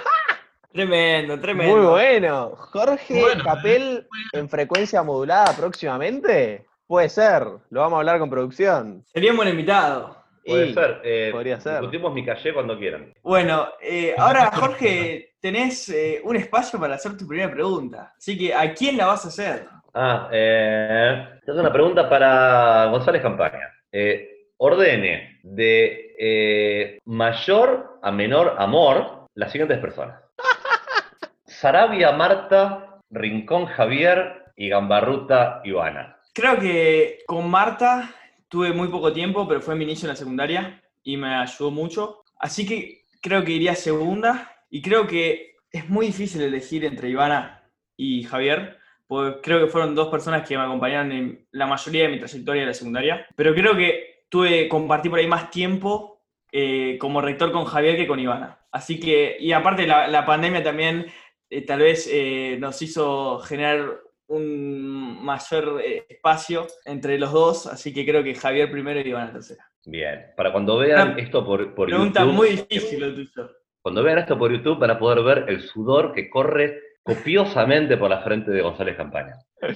Tremendo, 0.71 1.39
tremendo. 1.39 1.75
Muy 1.77 1.85
bueno. 1.87 2.51
Jorge 2.55 3.19
Bueno, 3.19 3.43
Capel 3.43 4.07
en 4.33 4.47
frecuencia 4.49 5.01
modulada 5.01 5.53
próximamente. 5.53 6.65
Puede 6.85 7.09
ser. 7.09 7.43
Lo 7.69 7.81
vamos 7.81 7.97
a 7.97 7.99
hablar 7.99 8.19
con 8.19 8.29
producción. 8.29 9.03
Sería 9.11 9.31
un 9.31 9.37
buen 9.37 9.49
invitado. 9.49 10.15
Puede 10.45 10.67
Y- 10.67 10.73
ser. 10.73 11.01
eh, 11.03 11.29
podría 11.31 11.59
ser. 11.59 11.79
Discutimos 11.81 12.13
mi 12.13 12.23
calle 12.25 12.53
cuando 12.53 12.77
quieran. 12.77 13.11
Bueno, 13.23 13.67
eh, 13.81 14.13
ahora 14.17 14.51
Jorge, 14.53 15.33
tenés 15.41 15.89
eh, 15.89 16.21
un 16.23 16.35
espacio 16.35 16.79
para 16.79 16.95
hacer 16.95 17.17
tu 17.17 17.27
primera 17.27 17.51
pregunta. 17.51 18.13
Así 18.17 18.37
que, 18.37 18.53
¿a 18.53 18.71
quién 18.73 18.95
la 18.97 19.07
vas 19.07 19.25
a 19.25 19.29
hacer? 19.29 19.67
Ah, 19.93 20.29
eh, 20.31 21.27
es 21.45 21.55
una 21.55 21.73
pregunta 21.73 22.07
para 22.07 22.85
González 22.85 23.21
Campaña. 23.21 23.73
Eh, 23.99 24.51
ordene 24.57 25.39
de 25.41 26.13
eh, 26.19 26.99
mayor 27.05 27.97
a 28.03 28.11
menor 28.11 28.55
amor 28.59 29.25
las 29.33 29.51
siguientes 29.51 29.79
personas. 29.79 30.21
Sarabia 31.47 32.11
Marta, 32.11 32.99
Rincón 33.09 33.65
Javier 33.65 34.53
y 34.55 34.69
Gambarruta 34.69 35.61
Ivana. 35.63 36.15
Creo 36.31 36.59
que 36.59 37.23
con 37.25 37.49
Marta 37.49 38.13
tuve 38.47 38.71
muy 38.71 38.89
poco 38.89 39.11
tiempo, 39.11 39.47
pero 39.47 39.61
fue 39.61 39.73
mi 39.73 39.85
inicio 39.85 40.05
en 40.05 40.09
la 40.09 40.15
secundaria 40.15 40.79
y 41.01 41.17
me 41.17 41.33
ayudó 41.33 41.71
mucho. 41.71 42.21
Así 42.37 42.67
que 42.67 43.01
creo 43.19 43.43
que 43.43 43.53
iría 43.53 43.73
segunda 43.73 44.57
y 44.69 44.83
creo 44.83 45.07
que 45.07 45.55
es 45.71 45.89
muy 45.89 46.05
difícil 46.05 46.43
elegir 46.43 46.85
entre 46.85 47.09
Ivana 47.09 47.63
y 47.95 48.21
Javier, 48.25 48.76
creo 49.07 49.59
que 49.59 49.67
fueron 49.67 49.95
dos 49.95 50.09
personas 50.09 50.47
que 50.47 50.57
me 50.57 50.63
acompañaron 50.63 51.11
en 51.11 51.47
la 51.51 51.65
mayoría 51.65 52.03
de 52.03 52.09
mi 52.09 52.19
trayectoria 52.19 52.61
de 52.61 52.67
la 52.67 52.73
secundaria, 52.73 53.27
pero 53.35 53.53
creo 53.53 53.75
que 53.75 54.23
tuve, 54.29 54.67
compartí 54.67 55.09
por 55.09 55.19
ahí 55.19 55.27
más 55.27 55.49
tiempo 55.49 56.21
eh, 56.51 56.97
como 56.99 57.21
rector 57.21 57.51
con 57.51 57.65
Javier 57.65 57.95
que 57.95 58.07
con 58.07 58.19
Ivana. 58.19 58.59
Así 58.71 58.99
que, 58.99 59.37
y 59.39 59.51
aparte 59.53 59.87
la, 59.87 60.07
la 60.07 60.25
pandemia 60.25 60.63
también 60.63 61.07
eh, 61.49 61.65
tal 61.65 61.79
vez 61.79 62.09
eh, 62.11 62.57
nos 62.59 62.81
hizo 62.81 63.39
generar 63.39 64.01
un 64.27 65.23
mayor 65.23 65.81
eh, 65.83 66.05
espacio 66.09 66.67
entre 66.85 67.17
los 67.17 67.31
dos, 67.31 67.67
así 67.67 67.93
que 67.93 68.05
creo 68.05 68.23
que 68.23 68.35
Javier 68.35 68.69
primero 68.69 68.99
y 68.99 69.07
Ivana 69.07 69.31
tercera. 69.31 69.65
Bien, 69.85 70.25
para 70.35 70.51
cuando 70.51 70.77
vean 70.77 71.11
Una 71.11 71.19
esto 71.19 71.45
por, 71.45 71.73
por 71.73 71.87
Pregunta 71.87 72.21
YouTube, 72.21 72.33
muy 72.33 72.49
difícil 72.49 72.99
lo 72.99 73.15
tuyo. 73.15 73.49
cuando 73.81 74.03
vean 74.03 74.19
esto 74.19 74.37
por 74.37 74.51
YouTube 74.51 74.79
van 74.79 74.91
a 74.91 74.99
poder 74.99 75.23
ver 75.23 75.45
el 75.47 75.61
sudor 75.61 76.11
que 76.13 76.29
corre 76.29 76.81
copiosamente 77.07 77.95
por 77.95 78.09
la 78.09 78.21
frente 78.21 78.51
de 78.51 78.61
González 78.61 78.97
Campaña. 78.97 79.37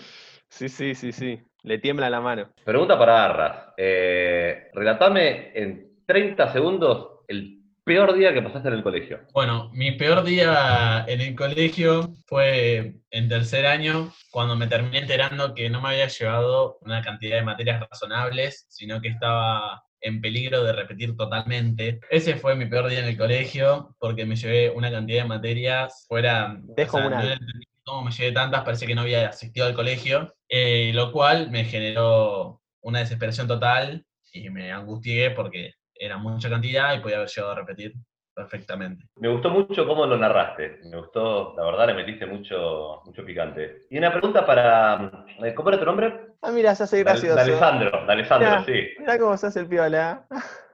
Sí, 0.54 0.68
sí, 0.68 0.96
sí, 0.96 1.14
sí. 1.14 1.40
Le 1.64 1.78
tiembla 1.78 2.10
la 2.10 2.20
mano. 2.20 2.52
Pregunta 2.66 3.00
para 3.00 3.24
Arras. 3.24 3.74
Eh, 3.78 4.70
relatame 4.74 5.54
en 5.56 6.04
30 6.06 6.52
segundos 6.52 7.22
el 7.30 7.62
peor 7.86 8.14
día 8.14 8.34
que 8.34 8.42
pasaste 8.42 8.68
en 8.68 8.74
el 8.74 8.84
colegio. 8.84 9.22
Bueno, 9.32 9.70
mi 9.72 9.94
peor 9.94 10.26
día 10.26 11.06
en 11.08 11.22
el 11.22 11.34
colegio 11.34 12.10
fue 12.26 12.96
en 13.12 13.30
tercer 13.30 13.66
año, 13.66 14.12
cuando 14.30 14.58
me 14.58 14.68
terminé 14.68 14.98
enterando 15.00 15.54
que 15.56 15.70
no 15.70 15.80
me 15.80 15.92
había 15.92 16.08
llevado 16.08 16.80
una 16.82 17.02
cantidad 17.02 17.38
de 17.38 17.44
materias 17.44 17.88
razonables, 17.90 18.66
sino 18.68 19.00
que 19.00 19.08
estaba 19.08 19.86
en 20.02 20.22
peligro 20.22 20.64
de 20.64 20.74
repetir 20.74 21.16
totalmente. 21.16 22.00
Ese 22.10 22.36
fue 22.36 22.56
mi 22.56 22.66
peor 22.66 22.90
día 22.90 23.00
en 23.00 23.06
el 23.06 23.18
colegio, 23.18 23.96
porque 24.00 24.26
me 24.26 24.36
llevé 24.36 24.70
una 24.70 24.92
cantidad 24.92 25.24
de 25.24 25.30
materias 25.30 26.06
fuera... 26.08 26.58
Descomunal. 26.76 27.26
no 27.26 27.34
entendí 27.34 27.66
cómo 27.84 28.04
me 28.04 28.12
llevé 28.12 28.32
tantas, 28.32 28.64
parece 28.64 28.86
que 28.86 28.96
no 28.96 29.02
había 29.02 29.30
asistido 29.30 29.66
al 29.66 29.74
colegio, 29.74 30.34
eh, 30.50 30.92
lo 30.94 31.12
cual 31.12 31.50
me 31.52 31.66
generó 31.66 32.62
una 32.82 33.00
desesperación 33.00 33.48
total 33.48 34.06
y 34.34 34.50
me 34.50 34.72
angustié 34.72 35.32
porque 35.32 35.74
era 35.94 36.18
mucha 36.18 36.50
cantidad 36.50 36.96
y 36.96 37.00
podía 37.00 37.18
haber 37.18 37.30
llegado 37.30 37.52
a 37.52 37.56
repetir 37.56 37.94
perfectamente. 38.34 39.06
Me 39.18 39.28
gustó 39.30 39.50
mucho 39.50 39.86
cómo 39.88 40.06
lo 40.06 40.18
narraste. 40.18 40.80
Me 40.90 40.98
gustó, 40.98 41.54
la 41.58 41.66
verdad, 41.66 41.88
le 41.88 41.94
metiste 41.96 42.26
mucho, 42.26 43.02
mucho 43.06 43.26
picante. 43.26 43.84
Y 43.90 43.98
una 43.98 44.12
pregunta 44.12 44.46
para. 44.46 45.26
eh, 45.44 45.54
¿Cómo 45.54 45.70
era 45.70 45.80
tu 45.80 45.86
nombre? 45.86 46.28
Ah, 46.42 46.52
mira, 46.52 46.74
se 46.76 46.84
hace 46.84 46.98
De 46.98 47.04
gracioso. 47.04 47.40
Alessandro, 47.40 48.06
de 48.06 48.12
Alessandro, 48.14 48.50
Mirá. 48.50 48.64
sí. 48.66 48.90
Mira 49.00 49.18
cómo 49.20 49.38
se 49.38 49.48
hace 49.48 49.60
el 49.60 49.68
piola. 49.68 50.26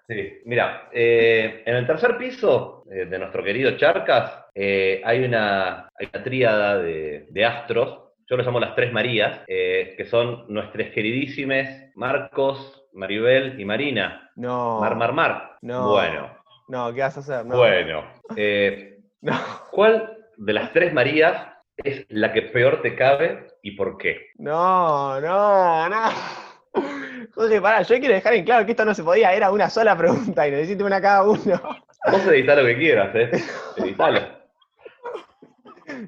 Sí, 0.08 0.40
mira, 0.46 0.88
eh, 0.94 1.64
en 1.66 1.76
el 1.76 1.86
tercer 1.86 2.18
piso 2.18 2.86
eh, 2.90 3.06
de 3.08 3.20
nuestro 3.20 3.44
querido 3.44 3.76
Charcas 3.76 4.46
eh, 4.56 5.02
hay, 5.04 5.26
una, 5.26 5.90
hay 6.00 6.08
una 6.14 6.24
tríada 6.24 6.78
de, 6.78 7.28
de 7.30 7.46
astros, 7.46 8.14
yo 8.26 8.38
los 8.38 8.46
llamo 8.46 8.62
las 8.62 8.74
tres 8.74 8.94
Marías, 8.94 9.42
eh, 9.48 9.96
que 9.98 10.06
son 10.06 10.46
nuestras 10.48 10.92
queridísimas 10.92 11.68
Marcos, 11.96 12.86
Maribel 12.94 13.60
y 13.60 13.66
Marina. 13.66 14.32
No. 14.38 14.80
Mar, 14.80 14.96
mar, 14.96 15.12
mar. 15.12 15.58
No. 15.62 15.90
Bueno, 15.90 16.37
No, 16.68 16.94
¿qué 16.94 17.02
vas 17.02 17.18
a 17.18 17.20
hacer? 17.22 17.46
No. 17.46 17.58
bueno. 17.58 18.04
eh, 18.36 18.94
No. 19.22 19.34
¿Cuál 19.72 20.16
de 20.38 20.54
las 20.54 20.72
tres 20.74 20.94
Marías 20.94 21.48
es 21.78 22.06
la 22.10 22.32
que 22.32 22.44
peor 22.44 22.82
te 22.84 22.96
cabe 22.96 23.48
y 23.64 23.72
por 23.72 23.98
qué? 23.98 24.28
No, 24.38 25.20
no, 25.20 25.90
no. 25.90 26.02
Jorge, 27.34 27.60
pará, 27.62 27.82
yo 27.82 27.98
quiero 28.00 28.14
dejar 28.14 28.34
en 28.36 28.46
claro 28.46 28.66
que 28.66 28.72
esto 28.72 28.86
no 28.86 28.94
se 28.94 29.04
podía, 29.04 29.34
era 29.34 29.52
una 29.52 29.70
sola 29.70 29.98
pregunta 29.98 30.48
y 30.48 30.52
necesito 30.52 30.86
una 30.86 31.02
cada 31.02 31.24
uno. 31.24 31.60
Vos 32.12 32.26
editá 32.28 32.56
lo 32.56 32.66
que 32.66 32.78
quieras, 32.78 33.16
¿eh? 33.16 33.32
Editalo. 33.78 34.22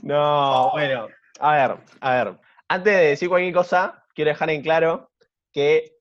No, 0.01 0.72
bueno, 0.72 1.08
a 1.39 1.51
ver, 1.56 1.78
a 2.01 2.24
ver. 2.24 2.34
Antes 2.68 2.94
de 2.96 3.06
decir 3.08 3.30
cualquier 3.30 3.54
cosa, 3.54 4.04
quiero 4.13 4.30
dejar 4.30 4.50
en 4.51 4.62
claro 4.62 5.10
que 5.51 5.94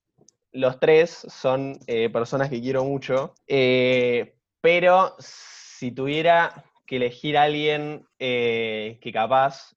los 0.53 0.79
tres 0.79 1.11
son 1.11 1.79
eh, 1.87 2.11
personas 2.11 2.51
que 2.51 2.61
quiero 2.61 2.85
mucho, 2.85 3.35
eh, 3.47 4.35
pero 4.61 5.17
si 5.19 5.93
tuviera 5.93 6.65
que 6.87 6.97
elegir 6.97 7.37
a 7.37 7.43
alguien 7.45 8.07
eh, 8.19 8.99
que 9.01 9.13
capaz 9.13 9.75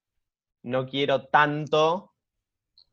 no 0.63 0.87
quiero 0.87 1.27
tanto, 1.27 2.13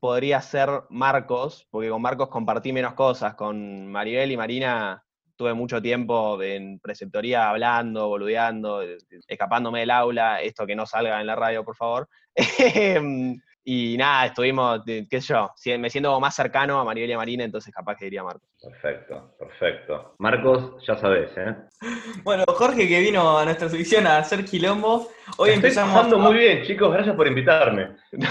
podría 0.00 0.40
ser 0.40 0.68
Marcos, 0.90 1.66
porque 1.70 1.90
con 1.90 2.02
Marcos 2.02 2.28
compartí 2.28 2.72
menos 2.72 2.94
cosas, 2.94 3.34
con 3.34 3.86
Maribel 3.86 4.32
y 4.32 4.36
Marina 4.36 5.04
tuve 5.36 5.54
mucho 5.54 5.80
tiempo 5.80 6.42
en 6.42 6.80
preceptoría 6.80 7.48
hablando, 7.48 8.08
boludeando, 8.08 8.82
escapándome 9.28 9.80
del 9.80 9.90
aula, 9.92 10.42
esto 10.42 10.66
que 10.66 10.74
no 10.74 10.84
salga 10.84 11.20
en 11.20 11.26
la 11.28 11.36
radio, 11.36 11.64
por 11.64 11.76
favor. 11.76 12.08
y 13.70 13.98
nada, 13.98 14.24
estuvimos, 14.24 14.80
qué 14.86 15.20
sé 15.20 15.34
yo, 15.34 15.50
me 15.78 15.90
siento 15.90 16.18
más 16.18 16.34
cercano 16.34 16.80
a 16.80 16.84
Maribel 16.84 17.10
y 17.10 17.12
a 17.12 17.18
Marina, 17.18 17.44
entonces 17.44 17.74
capaz 17.74 17.96
que 17.96 18.06
diría 18.06 18.24
Marcos. 18.24 18.48
Perfecto, 18.62 19.34
perfecto. 19.38 20.14
Marcos, 20.18 20.82
ya 20.86 20.96
sabes, 20.96 21.30
¿eh? 21.36 21.54
Bueno, 22.24 22.44
Jorge 22.48 22.88
que 22.88 23.00
vino 23.00 23.36
a 23.38 23.44
nuestra 23.44 23.68
sección 23.68 24.06
a 24.06 24.16
hacer 24.16 24.46
quilombo, 24.46 25.10
hoy 25.36 25.50
Estoy 25.50 25.52
empezamos... 25.54 25.94
pasando 25.94 26.18
muy 26.18 26.38
bien, 26.38 26.64
chicos. 26.64 26.90
Gracias 26.94 27.14
por 27.14 27.26
invitarme. 27.26 27.96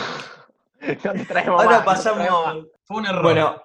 No 0.79 1.11
te 1.13 1.25
traemos 1.25 1.61
Ahora 1.61 1.79
más, 1.79 2.05
no 2.05 2.13
te 2.13 2.13
traemos 2.13 2.45
más. 2.45 2.55
pasamos... 2.55 2.67
Fue 2.85 2.97
un 2.97 3.05
error. 3.05 3.21
Bueno, 3.23 3.61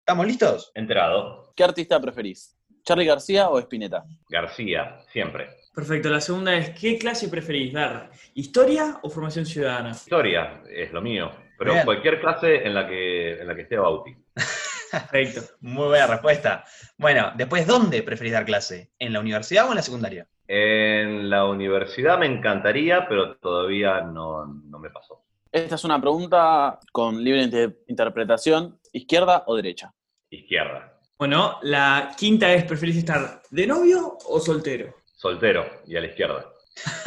¿Estamos 0.00 0.26
listos? 0.26 0.72
Enterado. 0.74 1.52
¿Qué 1.54 1.62
artista 1.62 2.00
preferís? 2.00 2.56
¿Charlie 2.82 3.04
García 3.04 3.50
o 3.50 3.58
Spinetta? 3.58 4.04
García, 4.30 4.98
siempre. 5.12 5.50
Perfecto. 5.78 6.08
La 6.10 6.20
segunda 6.20 6.56
es, 6.56 6.70
¿qué 6.70 6.98
clase 6.98 7.28
preferís 7.28 7.72
dar? 7.72 8.10
¿Historia 8.34 8.98
o 9.02 9.08
formación 9.08 9.46
ciudadana? 9.46 9.90
Historia 9.92 10.60
es 10.68 10.92
lo 10.92 11.00
mío. 11.00 11.30
Pero 11.56 11.72
Bien. 11.72 11.84
cualquier 11.84 12.20
clase 12.20 12.66
en 12.66 12.74
la 12.74 12.88
que, 12.88 13.40
en 13.40 13.46
la 13.46 13.54
que 13.54 13.62
esté 13.62 13.76
Bauti. 13.78 14.12
Perfecto. 14.90 15.40
Muy 15.60 15.86
buena 15.86 16.08
respuesta. 16.08 16.64
Bueno, 16.96 17.30
después, 17.36 17.64
¿dónde 17.64 18.02
preferís 18.02 18.32
dar 18.32 18.44
clase? 18.44 18.90
¿En 18.98 19.12
la 19.12 19.20
universidad 19.20 19.66
o 19.66 19.70
en 19.70 19.76
la 19.76 19.82
secundaria? 19.82 20.26
En 20.48 21.30
la 21.30 21.44
universidad 21.44 22.18
me 22.18 22.26
encantaría, 22.26 23.06
pero 23.08 23.36
todavía 23.36 24.00
no, 24.00 24.46
no 24.46 24.78
me 24.80 24.90
pasó. 24.90 25.24
Esta 25.52 25.76
es 25.76 25.84
una 25.84 26.00
pregunta 26.00 26.80
con 26.90 27.22
libre 27.22 27.42
inter- 27.44 27.78
interpretación, 27.86 28.80
izquierda 28.92 29.44
o 29.46 29.54
derecha. 29.54 29.94
Izquierda. 30.28 30.98
Bueno, 31.16 31.58
la 31.62 32.14
quinta 32.16 32.52
es, 32.52 32.64
¿preferís 32.64 32.96
estar 32.96 33.42
de 33.50 33.66
novio 33.66 34.16
o 34.26 34.40
soltero? 34.40 34.94
Soltero 35.18 35.66
y 35.84 35.96
a 35.96 36.00
la 36.00 36.06
izquierda. 36.06 36.46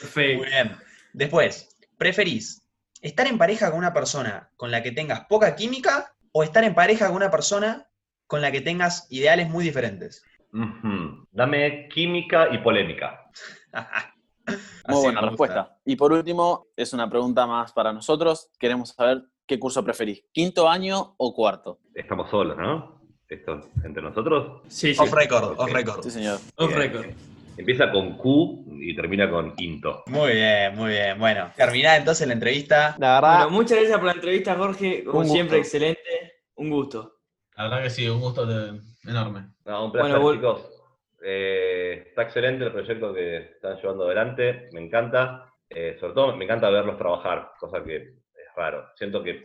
Perfecto. 0.00 0.42
Muy 0.42 0.46
bien. 0.46 0.76
Después, 1.14 1.74
¿preferís 1.96 2.68
estar 3.00 3.26
en 3.26 3.38
pareja 3.38 3.70
con 3.70 3.78
una 3.78 3.94
persona 3.94 4.50
con 4.56 4.70
la 4.70 4.82
que 4.82 4.92
tengas 4.92 5.24
poca 5.24 5.56
química 5.56 6.14
o 6.32 6.42
estar 6.42 6.64
en 6.64 6.74
pareja 6.74 7.06
con 7.06 7.16
una 7.16 7.30
persona 7.30 7.88
con 8.26 8.42
la 8.42 8.52
que 8.52 8.60
tengas 8.60 9.10
ideales 9.10 9.48
muy 9.48 9.64
diferentes? 9.64 10.22
Dame 11.32 11.88
química 11.88 12.48
y 12.52 12.58
polémica. 12.58 13.24
Muy 14.88 15.02
buena 15.02 15.20
respuesta. 15.22 15.76
Y 15.84 15.96
por 15.96 16.12
último, 16.12 16.68
es 16.76 16.92
una 16.92 17.10
pregunta 17.10 17.46
más 17.46 17.72
para 17.72 17.92
nosotros. 17.92 18.50
Queremos 18.58 18.90
saber 18.90 19.24
qué 19.44 19.58
curso 19.58 19.82
preferís, 19.82 20.24
quinto 20.32 20.68
año 20.68 21.14
o 21.16 21.34
cuarto. 21.34 21.80
Estamos 21.94 22.30
solos, 22.30 22.56
¿no? 22.56 23.00
Esto 23.28 23.60
entre 23.82 24.02
nosotros. 24.02 24.62
Sí, 24.68 24.94
sí. 24.94 25.02
Off 25.02 25.12
record, 25.12 25.58
off 25.58 25.72
record. 25.72 26.02
Sí, 26.04 26.12
señor. 26.12 26.38
Off 26.56 26.68
Bien. 26.68 26.78
record. 26.78 27.35
Empieza 27.56 27.90
con 27.90 28.16
Q 28.16 28.64
y 28.80 28.94
termina 28.94 29.30
con 29.30 29.54
Into. 29.58 30.04
Muy 30.06 30.32
bien, 30.32 30.74
muy 30.76 30.90
bien. 30.90 31.18
Bueno, 31.18 31.50
terminada 31.56 31.96
entonces 31.96 32.26
la 32.26 32.34
entrevista. 32.34 32.96
La 32.98 33.14
verdad, 33.20 33.34
Bueno, 33.44 33.50
muchas 33.50 33.78
gracias 33.78 33.96
por 33.98 34.06
la 34.06 34.12
entrevista, 34.12 34.54
Jorge. 34.56 35.04
Como 35.04 35.20
Un 35.20 35.26
siempre, 35.26 35.58
gusto. 35.58 35.66
excelente. 35.76 36.34
Un 36.56 36.70
gusto. 36.70 37.12
La 37.56 37.64
verdad 37.64 37.82
que 37.82 37.90
sí, 37.90 38.08
un 38.08 38.20
gusto 38.20 38.44
de- 38.46 38.80
enorme. 39.08 39.48
No, 39.64 39.86
un 39.86 39.92
placer, 39.92 40.18
Bueno, 40.18 40.34
chicos. 40.38 40.72
Eh, 41.22 42.04
está 42.08 42.22
excelente 42.22 42.64
el 42.66 42.72
proyecto 42.72 43.12
que 43.14 43.36
están 43.38 43.76
llevando 43.78 44.04
adelante, 44.04 44.68
me 44.72 44.80
encanta. 44.84 45.52
Eh, 45.68 45.96
sobre 45.98 46.12
todo 46.14 46.36
me 46.36 46.44
encanta 46.44 46.70
verlos 46.70 46.96
trabajar, 46.98 47.50
cosa 47.58 47.82
que 47.82 47.96
es 47.96 48.54
raro. 48.54 48.86
Siento 48.96 49.22
que 49.22 49.44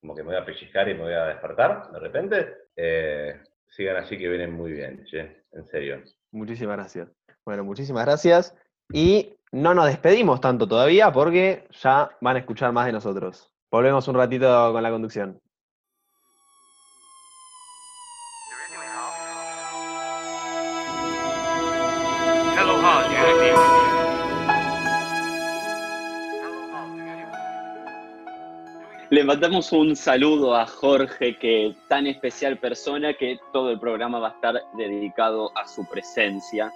como 0.00 0.14
que 0.14 0.22
me 0.22 0.30
voy 0.30 0.36
a 0.36 0.44
pellizcar 0.44 0.88
y 0.88 0.94
me 0.94 1.02
voy 1.04 1.14
a 1.14 1.26
despertar 1.26 1.90
de 1.92 1.98
repente. 2.00 2.48
Eh, 2.76 3.40
sigan 3.68 3.96
así 3.96 4.18
que 4.18 4.28
vienen 4.28 4.52
muy 4.52 4.72
bien, 4.72 5.04
che, 5.06 5.44
en 5.52 5.66
serio. 5.70 6.02
Muchísimas 6.32 6.76
gracias. 6.76 7.08
Bueno, 7.44 7.64
muchísimas 7.64 8.04
gracias. 8.04 8.54
Y 8.92 9.36
no 9.50 9.74
nos 9.74 9.86
despedimos 9.86 10.40
tanto 10.40 10.66
todavía 10.66 11.12
porque 11.12 11.66
ya 11.82 12.10
van 12.20 12.36
a 12.36 12.38
escuchar 12.40 12.72
más 12.72 12.86
de 12.86 12.92
nosotros. 12.92 13.52
Volvemos 13.70 14.06
un 14.08 14.14
ratito 14.14 14.72
con 14.72 14.82
la 14.82 14.90
conducción. 14.90 15.40
Le 29.10 29.24
mandamos 29.24 29.72
un 29.72 29.94
saludo 29.94 30.56
a 30.56 30.66
Jorge, 30.66 31.36
que 31.36 31.74
tan 31.86 32.06
especial 32.06 32.58
persona 32.58 33.12
que 33.12 33.38
todo 33.52 33.70
el 33.70 33.78
programa 33.78 34.18
va 34.18 34.28
a 34.28 34.32
estar 34.32 34.54
dedicado 34.74 35.50
a 35.54 35.68
su 35.68 35.84
presencia. 35.84 36.72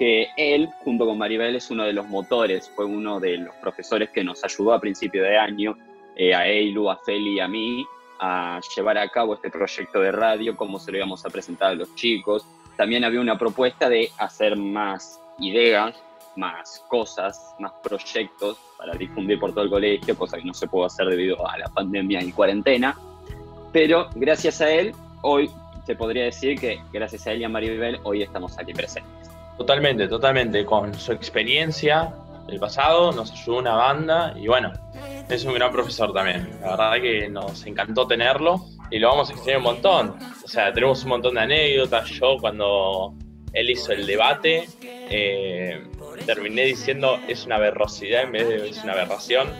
Que 0.00 0.28
él, 0.38 0.70
junto 0.82 1.04
con 1.04 1.18
Maribel, 1.18 1.56
es 1.56 1.70
uno 1.70 1.84
de 1.84 1.92
los 1.92 2.08
motores, 2.08 2.70
fue 2.74 2.86
uno 2.86 3.20
de 3.20 3.36
los 3.36 3.54
profesores 3.56 4.08
que 4.08 4.24
nos 4.24 4.42
ayudó 4.42 4.72
a 4.72 4.80
principio 4.80 5.22
de 5.22 5.36
año, 5.36 5.76
eh, 6.16 6.34
a 6.34 6.48
Eilu, 6.48 6.88
a 6.88 6.96
Feli 6.96 7.34
y 7.34 7.40
a 7.40 7.46
mí, 7.46 7.84
a 8.18 8.60
llevar 8.74 8.96
a 8.96 9.06
cabo 9.10 9.34
este 9.34 9.50
proyecto 9.50 10.00
de 10.00 10.10
radio, 10.10 10.56
cómo 10.56 10.78
se 10.78 10.90
lo 10.90 10.96
íbamos 10.96 11.26
a 11.26 11.28
presentar 11.28 11.72
a 11.72 11.74
los 11.74 11.94
chicos. 11.96 12.46
También 12.78 13.04
había 13.04 13.20
una 13.20 13.36
propuesta 13.36 13.90
de 13.90 14.08
hacer 14.16 14.56
más 14.56 15.20
ideas, 15.38 16.02
más 16.34 16.82
cosas, 16.88 17.54
más 17.58 17.72
proyectos 17.82 18.56
para 18.78 18.94
difundir 18.94 19.38
por 19.38 19.52
todo 19.52 19.64
el 19.64 19.70
colegio, 19.70 20.16
cosa 20.16 20.38
que 20.38 20.44
no 20.44 20.54
se 20.54 20.66
pudo 20.66 20.86
hacer 20.86 21.08
debido 21.08 21.46
a 21.46 21.58
la 21.58 21.68
pandemia 21.68 22.22
y 22.22 22.32
cuarentena. 22.32 22.96
Pero 23.70 24.08
gracias 24.14 24.62
a 24.62 24.70
él, 24.70 24.94
hoy 25.20 25.50
se 25.84 25.94
podría 25.94 26.24
decir 26.24 26.58
que 26.58 26.80
gracias 26.90 27.26
a 27.26 27.32
él 27.32 27.42
y 27.42 27.44
a 27.44 27.50
Maribel, 27.50 28.00
hoy 28.04 28.22
estamos 28.22 28.58
aquí 28.58 28.72
presentes. 28.72 29.19
Totalmente, 29.60 30.08
totalmente. 30.08 30.64
Con 30.64 30.94
su 30.94 31.12
experiencia 31.12 32.14
del 32.46 32.58
pasado 32.58 33.12
nos 33.12 33.30
ayudó 33.30 33.58
una 33.58 33.74
banda 33.74 34.34
y 34.34 34.46
bueno, 34.46 34.72
es 35.28 35.44
un 35.44 35.52
gran 35.52 35.70
profesor 35.70 36.14
también. 36.14 36.48
La 36.62 36.70
verdad 36.70 36.94
que 36.94 37.28
nos 37.28 37.66
encantó 37.66 38.06
tenerlo 38.06 38.64
y 38.90 38.98
lo 38.98 39.08
vamos 39.08 39.28
a 39.28 39.34
extrañar 39.34 39.58
un 39.58 39.64
montón. 39.64 40.16
O 40.42 40.48
sea, 40.48 40.72
tenemos 40.72 41.02
un 41.02 41.10
montón 41.10 41.34
de 41.34 41.40
anécdotas. 41.42 42.08
Yo 42.08 42.38
cuando 42.40 43.12
él 43.52 43.68
hizo 43.68 43.92
el 43.92 44.06
debate, 44.06 44.66
eh, 44.80 45.86
terminé 46.24 46.62
diciendo 46.62 47.18
es 47.28 47.44
una 47.44 47.58
verrosidad 47.58 48.22
en 48.22 48.32
vez 48.32 48.48
de 48.48 48.70
es 48.70 48.82
una 48.82 48.94
aberración 48.94 49.50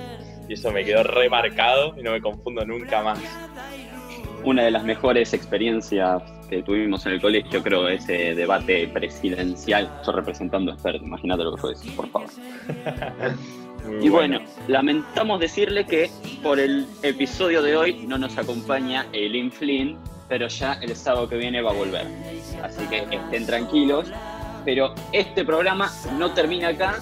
y 0.49 0.55
eso 0.55 0.73
me 0.73 0.83
quedó 0.83 1.03
remarcado 1.03 1.95
y 1.99 2.03
no 2.03 2.13
me 2.13 2.23
confundo 2.23 2.65
nunca 2.65 3.03
más. 3.03 3.19
Una 4.45 4.63
de 4.63 4.71
las 4.71 4.83
mejores 4.83 5.35
experiencias 5.35 6.23
que 6.51 6.63
tuvimos 6.63 7.07
en 7.07 7.13
el 7.13 7.21
colegio, 7.21 7.63
creo, 7.63 7.89
ese 7.89 8.35
debate 8.35 8.89
presidencial, 8.89 9.89
yo 10.05 10.13
representando 10.13 10.73
a 10.73 10.75
experto, 10.75 11.05
imagínate 11.05 11.45
lo 11.45 11.55
que 11.55 11.61
fue 11.61 11.73
eso, 11.73 11.85
por 11.97 12.09
favor. 12.09 12.29
Muy 13.87 14.05
Y 14.05 14.09
bueno, 14.11 14.41
lamentamos 14.69 15.41
decirle 15.41 15.87
que 15.87 16.11
por 16.43 16.59
el 16.59 16.87
episodio 17.03 17.63
de 17.63 17.77
hoy 17.77 18.05
no 18.07 18.19
nos 18.19 18.37
acompaña 18.37 19.07
Eileen 19.13 19.51
Flynn, 19.51 19.97
pero 20.29 20.49
ya 20.49 20.75
el 20.75 20.95
sábado 20.95 21.29
que 21.29 21.37
viene 21.37 21.63
va 21.63 21.71
a 21.71 21.75
volver. 21.75 22.07
Así 22.63 22.85
que 22.87 23.07
estén 23.11 23.47
tranquilos. 23.47 24.13
Pero 24.65 24.95
este 25.13 25.45
programa 25.45 25.91
no 26.19 26.33
termina 26.33 26.69
acá 26.69 26.99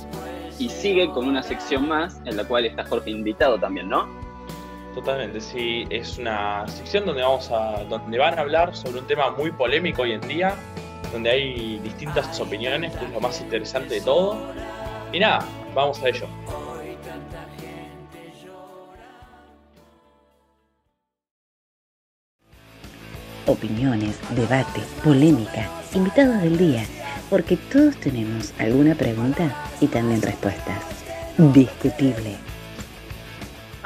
y 0.58 0.68
sigue 0.68 1.10
con 1.10 1.26
una 1.26 1.42
sección 1.42 1.88
más 1.88 2.20
en 2.24 2.36
la 2.36 2.44
cual 2.44 2.66
está 2.66 2.84
Jorge 2.84 3.10
invitado 3.10 3.58
también, 3.58 3.88
¿no? 3.88 4.06
Totalmente, 4.98 5.40
sí, 5.40 5.86
es 5.90 6.18
una 6.18 6.66
sección 6.66 7.06
donde 7.06 7.22
vamos 7.22 7.48
a, 7.52 7.84
donde 7.84 8.18
van 8.18 8.36
a 8.36 8.42
hablar 8.42 8.74
sobre 8.74 8.98
un 8.98 9.06
tema 9.06 9.30
muy 9.30 9.52
polémico 9.52 10.02
hoy 10.02 10.10
en 10.10 10.20
día, 10.22 10.56
donde 11.12 11.30
hay 11.30 11.78
distintas 11.78 12.40
opiniones, 12.40 12.96
que 12.96 13.04
es 13.04 13.10
lo 13.12 13.20
más 13.20 13.40
interesante 13.40 13.94
de 13.94 14.00
todo. 14.00 14.36
Y 15.12 15.20
nada, 15.20 15.46
vamos 15.72 16.02
a 16.02 16.08
ello. 16.08 16.26
Opiniones, 23.46 24.18
debate, 24.30 24.80
polémica, 25.04 25.70
invitados 25.94 26.42
del 26.42 26.58
día, 26.58 26.84
porque 27.30 27.56
todos 27.56 27.94
tenemos 27.98 28.52
alguna 28.58 28.96
pregunta 28.96 29.54
y 29.80 29.86
también 29.86 30.20
respuestas. 30.22 30.82
Discutible. 31.36 32.57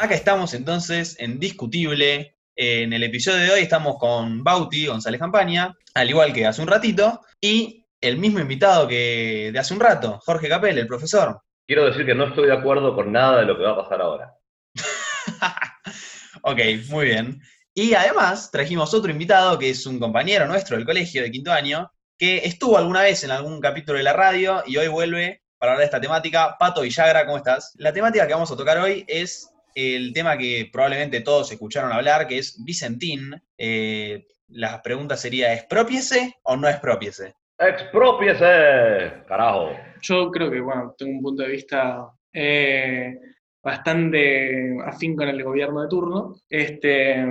Acá 0.02 0.16
estamos 0.16 0.52
entonces 0.52 1.14
en 1.20 1.38
Discutible. 1.38 2.34
En 2.56 2.92
el 2.92 3.04
episodio 3.04 3.38
de 3.38 3.50
hoy 3.52 3.60
estamos 3.60 3.98
con 4.00 4.42
Bauti 4.42 4.88
González 4.88 5.20
Campaña, 5.20 5.76
al 5.94 6.10
igual 6.10 6.32
que 6.32 6.44
hace 6.44 6.60
un 6.60 6.66
ratito, 6.66 7.20
y 7.40 7.86
el 8.00 8.18
mismo 8.18 8.40
invitado 8.40 8.88
que 8.88 9.50
de 9.52 9.58
hace 9.60 9.72
un 9.72 9.78
rato, 9.78 10.18
Jorge 10.26 10.48
Capel, 10.48 10.76
el 10.76 10.88
profesor. 10.88 11.40
Quiero 11.68 11.86
decir 11.86 12.04
que 12.04 12.16
no 12.16 12.24
estoy 12.24 12.48
de 12.48 12.52
acuerdo 12.52 12.96
con 12.96 13.12
nada 13.12 13.38
de 13.38 13.46
lo 13.46 13.56
que 13.56 13.62
va 13.62 13.70
a 13.70 13.76
pasar 13.76 14.00
ahora. 14.00 14.34
Ok, 16.42 16.58
muy 16.88 17.04
bien. 17.04 17.40
Y 17.72 17.94
además 17.94 18.50
trajimos 18.50 18.92
otro 18.94 19.12
invitado 19.12 19.56
que 19.56 19.70
es 19.70 19.86
un 19.86 20.00
compañero 20.00 20.48
nuestro 20.48 20.76
del 20.76 20.84
colegio 20.84 21.22
de 21.22 21.30
quinto 21.30 21.52
año, 21.52 21.92
que 22.18 22.38
estuvo 22.38 22.76
alguna 22.76 23.02
vez 23.02 23.22
en 23.22 23.30
algún 23.30 23.60
capítulo 23.60 23.98
de 23.98 24.02
la 24.02 24.12
radio 24.14 24.64
y 24.66 24.78
hoy 24.78 24.88
vuelve 24.88 25.42
para 25.58 25.74
hablar 25.74 25.82
de 25.82 25.84
esta 25.84 26.00
temática. 26.00 26.56
Pato 26.58 26.80
Villagra, 26.80 27.24
¿cómo 27.24 27.36
estás? 27.36 27.72
La 27.76 27.92
temática 27.92 28.26
que 28.26 28.32
vamos 28.32 28.50
a 28.50 28.56
tocar 28.56 28.78
hoy 28.78 29.04
es 29.06 29.51
el 29.74 30.12
tema 30.12 30.36
que 30.36 30.68
probablemente 30.72 31.20
todos 31.20 31.50
escucharon 31.52 31.92
hablar, 31.92 32.26
que 32.26 32.38
es 32.38 32.62
Vicentín. 32.64 33.34
Eh, 33.56 34.26
la 34.48 34.82
pregunta 34.82 35.16
sería, 35.16 35.52
¿expropiese 35.54 36.36
o 36.42 36.56
no 36.56 36.68
expropiese? 36.68 37.34
¡Expropiese! 37.58 39.24
¡Carajo! 39.26 39.70
Yo 40.00 40.30
creo 40.30 40.50
que, 40.50 40.60
bueno, 40.60 40.94
tengo 40.98 41.12
un 41.12 41.22
punto 41.22 41.42
de 41.42 41.48
vista 41.48 42.10
eh, 42.32 43.18
bastante 43.62 44.76
afín 44.84 45.16
con 45.16 45.28
el 45.28 45.42
gobierno 45.42 45.82
de 45.82 45.88
turno. 45.88 46.36
Este, 46.48 47.24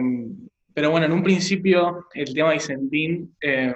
pero 0.74 0.92
bueno, 0.92 1.06
en 1.06 1.12
un 1.12 1.24
principio 1.24 2.08
el 2.14 2.34
tema 2.34 2.54
Vicentín 2.54 3.36
eh, 3.42 3.76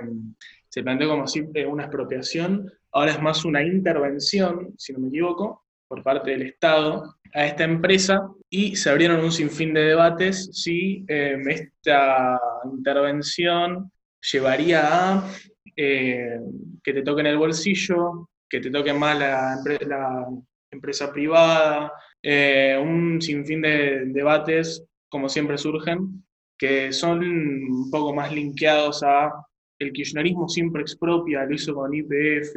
se 0.70 0.84
planteó 0.84 1.10
como 1.10 1.28
siempre 1.28 1.66
una 1.66 1.84
expropiación, 1.84 2.72
ahora 2.92 3.12
es 3.12 3.22
más 3.22 3.46
una 3.46 3.64
intervención, 3.64 4.74
si 4.78 4.94
no 4.94 5.00
me 5.00 5.10
equivoco, 5.10 5.66
por 5.88 6.02
parte 6.04 6.32
del 6.32 6.44
Estado 6.44 7.16
a 7.36 7.46
esta 7.46 7.66
empresa 7.66 8.30
y 8.50 8.76
se 8.78 8.90
abrieron 8.90 9.24
un 9.24 9.32
sinfín 9.32 9.74
de 9.74 9.82
debates 9.82 10.50
si 10.54 11.04
eh, 11.08 11.38
esta 11.50 12.40
intervención 12.64 13.92
llevaría 14.32 15.18
a 15.18 15.30
eh, 15.76 16.40
que 16.82 16.94
te 16.94 17.02
toquen 17.02 17.26
el 17.26 17.38
bolsillo, 17.38 18.30
que 18.50 18.62
te 18.62 18.72
toque 18.72 18.94
más 18.94 19.20
la, 19.20 19.58
la 19.86 20.28
empresa 20.72 21.12
privada, 21.12 21.92
eh, 22.24 22.80
un 22.82 23.22
sinfín 23.22 23.62
de 23.62 24.06
debates, 24.06 24.86
como 25.10 25.28
siempre 25.28 25.58
surgen, 25.58 26.24
que 26.58 26.94
son 26.94 27.20
un 27.20 27.92
poco 27.92 28.16
más 28.16 28.32
linkeados 28.34 29.04
a 29.04 29.30
el 29.78 29.92
kirchnerismo 29.92 30.48
siempre 30.48 30.82
expropia, 30.84 31.44
lo 31.44 31.54
hizo 31.54 31.76
con 31.76 31.94
IPF 31.94 32.56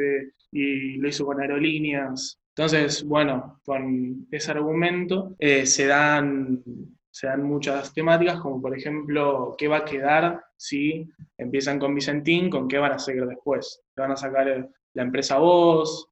y 0.53 0.97
lo 0.99 1.09
hizo 1.09 1.27
con 1.27 1.41
aerolíneas. 1.41 2.39
Entonces, 2.59 3.05
bueno, 3.05 3.61
con 3.65 4.27
ese 4.33 4.51
argumento 4.51 5.37
eh, 5.39 5.65
se, 5.65 5.87
dan, 5.87 6.61
se 7.09 7.29
dan 7.29 7.45
muchas 7.45 7.95
temáticas, 7.95 8.41
como 8.41 8.61
por 8.61 8.77
ejemplo, 8.77 9.55
¿qué 9.57 9.69
va 9.69 9.77
a 9.77 9.85
quedar 9.85 10.45
si 10.57 11.09
empiezan 11.37 11.79
con 11.79 11.95
Vicentín? 11.95 12.51
¿Con 12.51 12.67
qué 12.67 12.79
van 12.79 12.91
a 12.91 12.99
seguir 12.99 13.27
después? 13.27 13.81
¿Te 13.95 14.03
van 14.03 14.11
a 14.11 14.17
sacar 14.17 14.49
el- 14.49 14.69
la 14.95 15.03
empresa 15.05 15.39
Voz? 15.39 16.09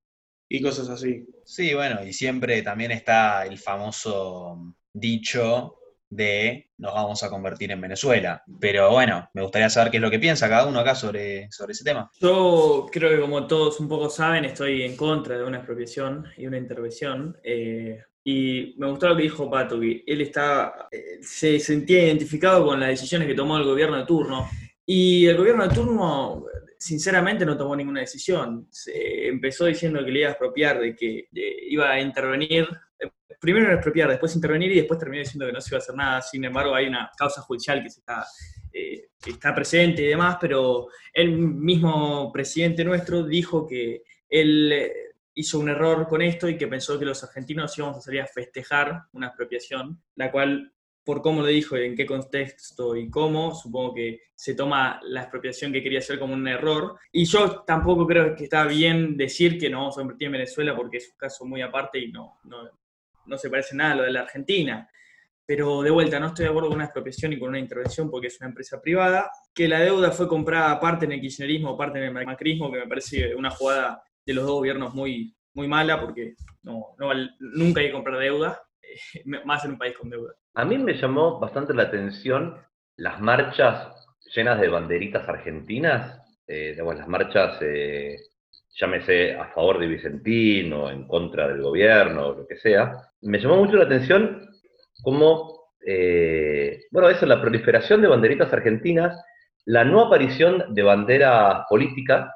Y 0.48 0.62
cosas 0.62 0.88
así. 0.88 1.26
Sí, 1.44 1.74
bueno, 1.74 2.04
y 2.06 2.12
siempre 2.12 2.62
también 2.62 2.92
está 2.92 3.44
el 3.44 3.58
famoso 3.58 4.72
dicho 4.92 5.74
de 6.08 6.70
nos 6.78 6.94
vamos 6.94 7.22
a 7.22 7.30
convertir 7.30 7.70
en 7.70 7.80
Venezuela. 7.80 8.42
Pero 8.60 8.90
bueno, 8.90 9.28
me 9.34 9.42
gustaría 9.42 9.70
saber 9.70 9.90
qué 9.90 9.96
es 9.98 10.02
lo 10.02 10.10
que 10.10 10.18
piensa 10.18 10.48
cada 10.48 10.66
uno 10.66 10.80
acá 10.80 10.94
sobre, 10.94 11.50
sobre 11.50 11.72
ese 11.72 11.84
tema. 11.84 12.10
Yo 12.20 12.86
creo 12.90 13.10
que 13.10 13.20
como 13.20 13.46
todos 13.46 13.80
un 13.80 13.88
poco 13.88 14.08
saben, 14.10 14.44
estoy 14.44 14.82
en 14.82 14.96
contra 14.96 15.38
de 15.38 15.44
una 15.44 15.58
expropiación 15.58 16.26
y 16.36 16.46
una 16.46 16.58
intervención. 16.58 17.36
eh, 17.42 18.02
y 18.28 18.74
me 18.78 18.90
gustó 18.90 19.08
lo 19.08 19.16
que 19.16 19.22
dijo 19.22 19.48
Pato, 19.48 19.78
que 19.78 20.02
él 20.04 20.20
está, 20.20 20.88
eh, 20.90 21.18
se 21.22 21.60
sentía 21.60 22.06
identificado 22.06 22.66
con 22.66 22.80
las 22.80 22.88
decisiones 22.88 23.28
que 23.28 23.36
tomó 23.36 23.56
el 23.56 23.62
gobierno 23.62 23.98
de 23.98 24.04
turno. 24.04 24.48
Y 24.84 25.26
el 25.26 25.36
gobierno 25.36 25.68
de 25.68 25.72
turno, 25.72 26.44
sinceramente, 26.76 27.46
no 27.46 27.56
tomó 27.56 27.76
ninguna 27.76 28.00
decisión. 28.00 28.66
Se 28.68 29.28
empezó 29.28 29.66
diciendo 29.66 30.04
que 30.04 30.10
le 30.10 30.18
iba 30.18 30.28
a 30.28 30.32
expropiar, 30.32 30.80
de 30.80 30.96
que 30.96 31.28
iba 31.68 31.88
a 31.88 32.00
intervenir. 32.00 32.66
Primero 33.40 33.72
expropiar, 33.72 34.08
después 34.08 34.34
intervenir 34.34 34.72
y 34.72 34.76
después 34.76 34.98
terminó 34.98 35.20
diciendo 35.20 35.46
que 35.46 35.52
no 35.52 35.60
se 35.60 35.70
iba 35.70 35.78
a 35.78 35.82
hacer 35.82 35.94
nada. 35.94 36.22
Sin 36.22 36.44
embargo, 36.44 36.74
hay 36.74 36.86
una 36.86 37.10
causa 37.16 37.42
judicial 37.42 37.82
que 37.82 37.88
está 37.88 38.24
eh, 38.78 39.08
está 39.26 39.54
presente 39.54 40.02
y 40.02 40.06
demás, 40.08 40.36
pero 40.38 40.88
el 41.12 41.30
mismo 41.38 42.30
presidente 42.30 42.84
nuestro 42.84 43.22
dijo 43.22 43.66
que 43.66 44.02
él 44.28 44.70
eh, 44.70 44.92
hizo 45.34 45.58
un 45.58 45.70
error 45.70 46.06
con 46.06 46.20
esto 46.20 46.46
y 46.46 46.58
que 46.58 46.66
pensó 46.66 46.98
que 46.98 47.06
los 47.06 47.24
argentinos 47.24 47.76
íbamos 47.78 47.96
a 47.96 48.00
salir 48.02 48.20
a 48.20 48.26
festejar 48.26 49.04
una 49.12 49.28
expropiación, 49.28 50.02
la 50.16 50.30
cual, 50.30 50.74
por 51.04 51.22
cómo 51.22 51.40
lo 51.40 51.46
dijo, 51.46 51.76
en 51.76 51.96
qué 51.96 52.04
contexto 52.04 52.94
y 52.94 53.08
cómo, 53.08 53.54
supongo 53.54 53.94
que 53.94 54.20
se 54.34 54.54
toma 54.54 55.00
la 55.04 55.22
expropiación 55.22 55.72
que 55.72 55.82
quería 55.82 56.00
hacer 56.00 56.18
como 56.18 56.34
un 56.34 56.46
error. 56.46 56.98
Y 57.12 57.24
yo 57.24 57.62
tampoco 57.62 58.06
creo 58.06 58.36
que 58.36 58.44
está 58.44 58.66
bien 58.66 59.16
decir 59.16 59.58
que 59.58 59.70
no 59.70 59.78
vamos 59.78 59.96
a 59.96 60.02
invertir 60.02 60.26
en 60.26 60.32
Venezuela 60.32 60.76
porque 60.76 60.98
es 60.98 61.08
un 61.10 61.16
caso 61.16 61.46
muy 61.46 61.62
aparte 61.62 61.98
y 61.98 62.12
no, 62.12 62.40
no 63.26 63.38
se 63.38 63.50
parece 63.50 63.76
nada 63.76 63.92
a 63.92 63.96
lo 63.96 64.02
de 64.04 64.12
la 64.12 64.20
Argentina. 64.20 64.88
Pero 65.44 65.82
de 65.82 65.90
vuelta, 65.90 66.18
no 66.18 66.28
estoy 66.28 66.44
de 66.44 66.50
acuerdo 66.50 66.68
con 66.68 66.76
una 66.76 66.86
expropiación 66.86 67.32
y 67.32 67.38
con 67.38 67.50
una 67.50 67.58
intervención 67.58 68.10
porque 68.10 68.26
es 68.26 68.40
una 68.40 68.48
empresa 68.48 68.80
privada. 68.80 69.30
Que 69.54 69.68
la 69.68 69.80
deuda 69.80 70.10
fue 70.10 70.26
comprada 70.26 70.80
parte 70.80 71.04
en 71.04 71.12
el 71.12 71.20
kirchnerismo, 71.20 71.76
parte 71.76 71.98
en 71.98 72.16
el 72.16 72.26
macrismo, 72.26 72.70
que 72.70 72.80
me 72.80 72.88
parece 72.88 73.34
una 73.34 73.50
jugada 73.50 74.02
de 74.24 74.34
los 74.34 74.44
dos 74.44 74.54
gobiernos 74.54 74.92
muy, 74.92 75.36
muy 75.54 75.68
mala 75.68 76.00
porque 76.00 76.34
no, 76.62 76.94
no 76.98 77.10
nunca 77.38 77.80
hay 77.80 77.86
que 77.86 77.92
comprar 77.92 78.18
deuda, 78.18 78.60
eh, 78.82 79.22
más 79.44 79.64
en 79.64 79.72
un 79.72 79.78
país 79.78 79.96
con 79.96 80.10
deuda. 80.10 80.34
A 80.54 80.64
mí 80.64 80.78
me 80.78 80.94
llamó 80.94 81.38
bastante 81.38 81.74
la 81.74 81.84
atención 81.84 82.56
las 82.96 83.20
marchas 83.20 83.92
llenas 84.34 84.60
de 84.60 84.68
banderitas 84.68 85.28
argentinas, 85.28 86.20
eh, 86.46 86.74
las 86.76 87.08
marchas, 87.08 87.58
eh, 87.62 88.16
llámese 88.78 89.34
a 89.34 89.46
favor 89.48 89.78
de 89.78 89.86
Vicentín 89.86 90.72
o 90.72 90.90
en 90.90 91.06
contra 91.06 91.48
del 91.48 91.62
gobierno, 91.62 92.28
o 92.28 92.34
lo 92.34 92.46
que 92.46 92.56
sea. 92.56 92.92
Me 93.22 93.38
llamó 93.38 93.56
mucho 93.56 93.76
la 93.76 93.84
atención 93.84 94.48
cómo, 95.02 95.70
eh, 95.86 96.84
bueno, 96.90 97.08
eso, 97.08 97.26
la 97.26 97.40
proliferación 97.40 98.02
de 98.02 98.08
banderitas 98.08 98.52
argentinas, 98.52 99.18
la 99.64 99.84
no 99.84 100.02
aparición 100.02 100.74
de 100.74 100.82
banderas 100.82 101.64
políticas 101.68 102.30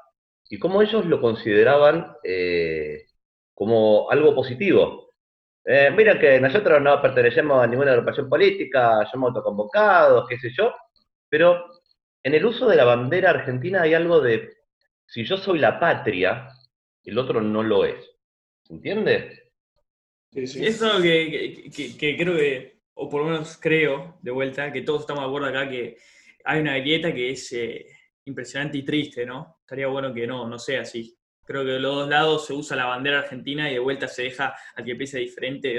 y 0.49 0.57
cómo 0.59 0.81
ellos 0.81 1.05
lo 1.05 1.21
consideraban 1.21 2.13
eh, 2.23 3.05
como 3.53 4.09
algo 4.09 4.35
positivo. 4.35 5.13
Eh, 5.63 5.91
mira 5.95 6.19
que 6.19 6.41
nosotros 6.41 6.81
no 6.81 6.99
pertenecemos 7.01 7.63
a 7.63 7.67
ninguna 7.67 7.91
agrupación 7.91 8.27
política, 8.27 9.05
somos 9.11 9.29
autoconvocados, 9.29 10.27
qué 10.27 10.39
sé 10.39 10.49
yo, 10.57 10.73
pero 11.29 11.65
en 12.23 12.33
el 12.33 12.45
uso 12.45 12.67
de 12.67 12.75
la 12.75 12.83
bandera 12.83 13.29
argentina 13.29 13.83
hay 13.83 13.93
algo 13.93 14.19
de, 14.19 14.49
si 15.11 15.25
yo 15.25 15.35
soy 15.35 15.59
la 15.59 15.77
patria, 15.77 16.47
el 17.03 17.17
otro 17.17 17.41
no 17.41 17.61
lo 17.63 17.83
es. 17.83 18.09
¿Se 18.63 18.73
entiende? 18.73 19.51
Eso 20.33 20.59
es 20.63 20.81
algo 20.81 21.01
que, 21.01 21.61
que- 21.65 21.69
que- 21.69 21.97
que 21.97 22.17
creo 22.17 22.37
que, 22.37 22.79
o 22.93 23.09
por 23.09 23.23
lo 23.23 23.29
menos 23.31 23.57
creo, 23.61 24.17
de 24.21 24.31
vuelta, 24.31 24.71
que 24.71 24.83
todos 24.83 25.01
estamos 25.01 25.23
de 25.23 25.27
acuerdo 25.27 25.47
acá 25.49 25.69
que 25.69 25.97
hay 26.45 26.61
una 26.61 26.77
grieta 26.77 27.13
que 27.13 27.31
es 27.31 27.51
eh, 27.51 27.85
impresionante 28.25 28.77
y 28.77 28.83
triste, 28.83 29.25
¿no? 29.25 29.57
Estaría 29.59 29.87
bueno 29.87 30.13
que 30.13 30.25
no, 30.25 30.47
no 30.47 30.57
sea 30.57 30.81
así. 30.81 31.13
Creo 31.45 31.65
que 31.65 31.71
de 31.71 31.79
los 31.81 31.93
dos 31.95 32.09
lados 32.09 32.45
se 32.47 32.53
usa 32.53 32.77
la 32.77 32.85
bandera 32.85 33.19
argentina 33.19 33.69
y 33.69 33.73
de 33.73 33.79
vuelta 33.79 34.07
se 34.07 34.23
deja 34.23 34.55
al 34.75 34.85
que 34.85 34.95
piensa 34.95 35.17
diferente 35.17 35.77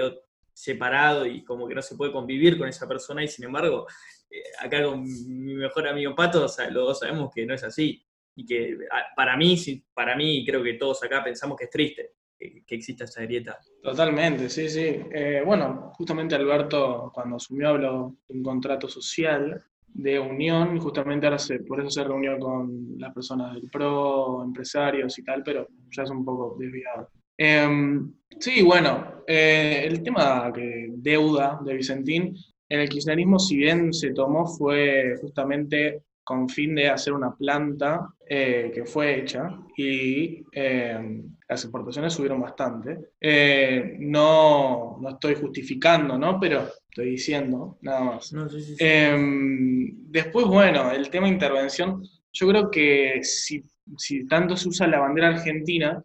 separado 0.53 1.25
y 1.25 1.43
como 1.43 1.67
que 1.67 1.75
no 1.75 1.81
se 1.81 1.97
puede 1.97 2.13
convivir 2.13 2.59
con 2.59 2.69
esa 2.69 2.87
persona 2.87 3.25
y 3.25 3.29
sin 3.29 3.47
embargo, 3.47 3.87
eh, 4.31 4.43
acá 4.61 4.83
con 4.85 5.03
mi 5.03 5.55
mejor 5.55 5.89
amigo 5.89 6.15
Pato, 6.15 6.45
o 6.45 6.49
sea, 6.49 6.69
los 6.69 6.87
dos 6.89 6.99
sabemos 6.99 7.31
que 7.35 7.47
no 7.47 7.55
es 7.55 7.65
así 7.65 8.05
y 8.35 8.47
que 8.47 8.79
para 9.17 9.37
mí, 9.37 9.57
para 9.95 10.17
mí 10.17 10.45
creo 10.47 10.63
que 10.63 10.75
todos 10.75 11.03
acá 11.03 11.23
pensamos 11.23 11.57
que 11.57 11.65
es 11.65 11.71
triste 11.71 12.13
que, 12.39 12.65
que 12.67 12.75
exista 12.75 13.05
esa 13.05 13.23
grieta. 13.23 13.59
Totalmente, 13.83 14.49
sí, 14.49 14.69
sí. 14.69 15.01
Eh, 15.13 15.43
bueno, 15.45 15.93
justamente 15.95 16.35
Alberto 16.35 17.11
cuando 17.15 17.37
asumió 17.37 17.69
habló 17.69 18.17
de 18.29 18.37
un 18.37 18.43
contrato 18.43 18.89
social 18.89 19.63
de 19.95 20.19
unión, 20.19 20.79
justamente 20.79 21.27
ahora 21.27 21.39
se, 21.39 21.61
por 21.61 21.81
eso 21.81 21.91
se 21.91 22.05
reunió 22.05 22.39
con 22.39 22.99
las 22.99 23.13
personas 23.13 23.55
del 23.55 23.69
PRO, 23.69 24.43
empresarios 24.43 25.19
y 25.19 25.25
tal, 25.25 25.43
pero 25.43 25.69
ya 25.91 26.05
es 26.05 26.11
un 26.11 26.25
poco 26.25 26.57
desviado. 26.59 27.11
Em, 27.37 28.13
sí, 28.39 28.63
bueno, 28.63 29.23
eh, 29.27 29.85
el 29.87 30.03
tema 30.03 30.51
que 30.55 30.89
deuda 30.95 31.61
de 31.65 31.75
Vicentín, 31.75 32.35
en 32.69 32.81
el 32.81 32.89
kirchnerismo, 32.89 33.39
si 33.39 33.57
bien 33.57 33.93
se 33.93 34.15
tomó, 34.15 34.47
fue 34.47 35.17
justamente 35.21 36.05
con 36.25 36.49
fin 36.49 36.75
de 36.75 36.89
hacer 36.89 37.13
una 37.13 37.35
planta 37.35 38.09
eh, 38.27 38.71
que 38.75 38.85
fue 38.85 39.21
hecha 39.21 39.59
y 39.77 40.45
eh, 40.53 41.23
las 41.49 41.65
exportaciones 41.65 42.13
subieron 42.13 42.41
bastante. 42.41 43.13
Eh, 43.21 43.97
no, 43.99 44.99
no 45.01 45.09
estoy 45.09 45.35
justificando, 45.35 46.17
¿no? 46.17 46.39
Pero 46.39 46.69
estoy 46.89 47.11
diciendo, 47.11 47.79
nada 47.83 48.01
más. 48.01 48.33
No, 48.33 48.49
sí, 48.49 48.63
sí, 48.63 48.77
sí. 48.77 48.85
Em, 48.85 50.11
después, 50.11 50.47
bueno, 50.47 50.93
el 50.93 51.11
tema 51.11 51.29
intervención, 51.29 52.03
yo 52.33 52.49
creo 52.49 52.71
que 52.71 53.21
si, 53.23 53.63
si 53.97 54.27
tanto 54.27 54.57
se 54.57 54.69
usa 54.69 54.87
la 54.87 55.01
bandera 55.01 55.29
argentina, 55.29 56.03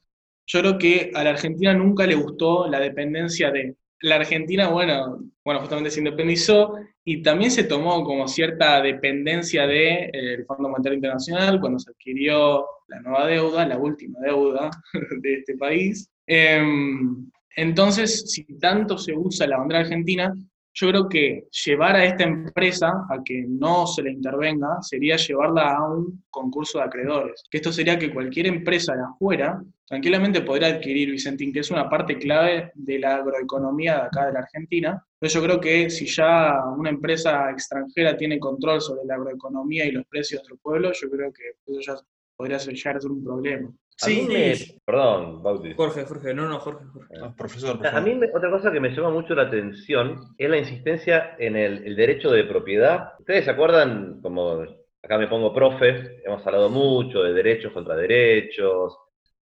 yo 0.47 0.59
creo 0.61 0.77
que 0.77 1.11
a 1.13 1.23
la 1.23 1.31
Argentina 1.31 1.73
nunca 1.73 2.07
le 2.07 2.15
gustó 2.15 2.67
la 2.67 2.79
dependencia 2.79 3.51
de... 3.51 3.75
La 4.01 4.15
Argentina, 4.15 4.69
bueno, 4.69 5.19
bueno, 5.43 5.59
justamente 5.61 5.89
se 5.89 5.99
independizó 5.99 6.75
y 7.03 7.21
también 7.21 7.51
se 7.51 7.63
tomó 7.63 8.03
como 8.03 8.27
cierta 8.27 8.81
dependencia 8.81 9.65
del 9.65 10.11
de, 10.11 10.33
el 10.33 10.45
Fondo 10.45 10.69
Monetario 10.69 10.97
Internacional 10.97 11.59
cuando 11.59 11.79
se 11.79 11.91
adquirió 11.91 12.65
la 12.87 12.99
nueva 13.01 13.27
deuda, 13.27 13.65
la 13.65 13.77
última 13.77 14.19
deuda 14.19 14.69
de 15.21 15.33
este 15.35 15.55
país. 15.57 16.09
Em, 16.25 17.29
entonces, 17.55 18.31
si 18.31 18.43
tanto 18.59 18.97
se 18.97 19.13
usa 19.13 19.47
la 19.47 19.57
bandera 19.57 19.79
argentina, 19.79 20.33
yo 20.73 20.89
creo 20.89 21.09
que 21.09 21.47
llevar 21.65 21.95
a 21.95 22.05
esta 22.05 22.23
empresa 22.23 22.89
a 23.09 23.23
que 23.23 23.45
no 23.47 23.87
se 23.87 24.03
le 24.03 24.11
intervenga 24.11 24.79
sería 24.81 25.15
llevarla 25.15 25.75
a 25.75 25.89
un 25.89 26.23
concurso 26.29 26.77
de 26.77 26.85
acreedores. 26.85 27.43
Que 27.49 27.57
esto 27.57 27.71
sería 27.71 27.97
que 27.97 28.13
cualquier 28.13 28.45
empresa 28.45 28.93
de 28.95 29.01
afuera 29.01 29.59
tranquilamente 29.87 30.41
podría 30.41 30.67
adquirir 30.67 31.11
Vicentín, 31.11 31.53
que 31.53 31.59
es 31.61 31.71
una 31.71 31.89
parte 31.89 32.17
clave 32.17 32.71
de 32.75 32.99
la 32.99 33.15
agroeconomía 33.15 33.95
de 33.95 34.01
acá 34.01 34.25
de 34.27 34.33
la 34.33 34.39
Argentina. 34.39 35.03
Entonces 35.13 35.33
yo 35.33 35.43
creo 35.43 35.59
que 35.59 35.89
si 35.89 36.05
ya 36.05 36.61
una 36.77 36.89
empresa 36.89 37.49
extranjera 37.49 38.15
tiene 38.17 38.39
control 38.39 38.81
sobre 38.81 39.05
la 39.05 39.15
agroeconomía 39.15 39.85
y 39.85 39.91
los 39.91 40.05
precios 40.05 40.43
del 40.47 40.57
pueblo, 40.59 40.91
yo 40.91 41.09
creo 41.09 41.31
que 41.31 41.43
eso 41.65 41.79
ya 41.81 41.95
podría 42.35 42.59
ser, 42.59 42.73
llegar 42.73 42.97
a 42.97 43.01
ser 43.01 43.11
un 43.11 43.23
problema. 43.23 43.71
Mí 44.05 44.27
me- 44.27 44.53
Perdón, 44.85 45.41
Bauti. 45.41 45.73
Jorge, 45.73 46.03
Jorge, 46.05 46.31
no, 46.31 46.47
no, 46.47 46.59
Jorge, 46.59 46.85
Jorge. 46.93 47.15
profesor, 47.35 47.79
A 47.87 47.99
mí 48.01 48.13
me- 48.13 48.27
otra 48.31 48.51
cosa 48.51 48.71
que 48.71 48.79
me 48.79 48.89
llama 48.91 49.09
mucho 49.09 49.33
la 49.33 49.43
atención 49.43 50.19
es 50.37 50.47
la 50.49 50.57
insistencia 50.59 51.35
en 51.39 51.55
el, 51.55 51.83
el 51.83 51.95
derecho 51.95 52.29
de 52.29 52.43
propiedad. 52.43 53.13
Ustedes 53.19 53.45
se 53.45 53.51
acuerdan, 53.51 54.21
como 54.21 54.63
acá 55.01 55.17
me 55.17 55.27
pongo 55.27 55.51
profe, 55.51 56.21
hemos 56.23 56.45
hablado 56.45 56.69
mucho 56.69 57.23
de 57.23 57.33
derechos 57.33 57.73
contra 57.73 57.95
derechos, 57.95 58.95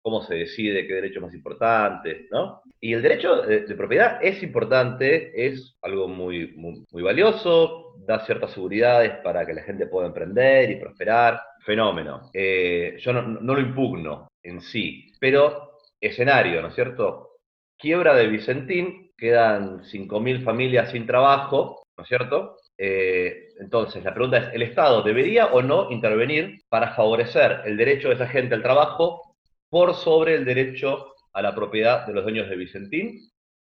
cómo 0.06 0.22
se 0.22 0.36
decide 0.36 0.86
qué 0.86 0.94
derecho 0.94 1.18
es 1.18 1.24
más 1.24 1.34
importante, 1.34 2.28
¿no? 2.30 2.62
Y 2.80 2.94
el 2.94 3.02
derecho 3.02 3.42
de, 3.42 3.62
propiedad 3.74 4.20
es 4.22 4.44
importante, 4.44 5.48
es 5.48 5.76
algo 5.82 6.08
muy, 6.08 6.54
muy, 6.56 7.02
valioso, 7.02 7.96
da 8.06 8.24
ciertas 8.24 8.52
seguridades 8.52 9.14
para 9.24 9.48
que 9.48 9.56
la 9.56 9.64
gente 9.64 9.88
pueda 9.88 10.06
emprender 10.06 10.70
y 10.70 10.76
prosperar. 10.76 11.42
Fenómeno. 11.66 12.30
Eh, 12.32 12.98
yo 13.00 13.14
no, 13.14 13.24
no 13.24 13.56
lo 13.56 13.62
impugno 13.62 14.28
en 14.44 14.62
sí, 14.62 15.12
pero 15.20 15.80
escenario, 16.00 16.62
¿no 16.62 16.68
es 16.68 16.76
cierto? 16.76 17.40
Quiebra 17.76 18.14
de 18.14 18.28
Vicentín, 18.28 19.12
quedan 19.18 19.80
5.000 19.86 20.44
familias 20.44 20.92
sin 20.92 21.08
trabajo, 21.08 21.82
¿no 21.98 22.04
es 22.04 22.08
cierto? 22.08 22.58
Eh, 22.78 23.48
entonces, 23.60 24.04
la 24.04 24.14
pregunta 24.14 24.38
es, 24.38 24.54
¿el 24.54 24.62
Estado 24.62 25.02
debería 25.02 25.48
o 25.48 25.64
no 25.64 25.90
intervenir 25.90 26.60
para 26.70 26.94
favorecer 26.94 27.62
el 27.66 27.76
derecho 27.76 28.10
de 28.10 28.14
esa 28.14 28.28
gente 28.28 28.54
al 28.54 28.62
trabajo 28.62 29.35
por 29.70 29.94
sobre 29.96 30.36
el 30.36 30.46
derecho 30.46 31.14
a 31.34 31.42
la 31.42 31.54
propiedad 31.54 32.06
de 32.08 32.14
los 32.14 32.24
dueños 32.24 32.50
de 32.50 32.56
Vicentín 32.56 33.20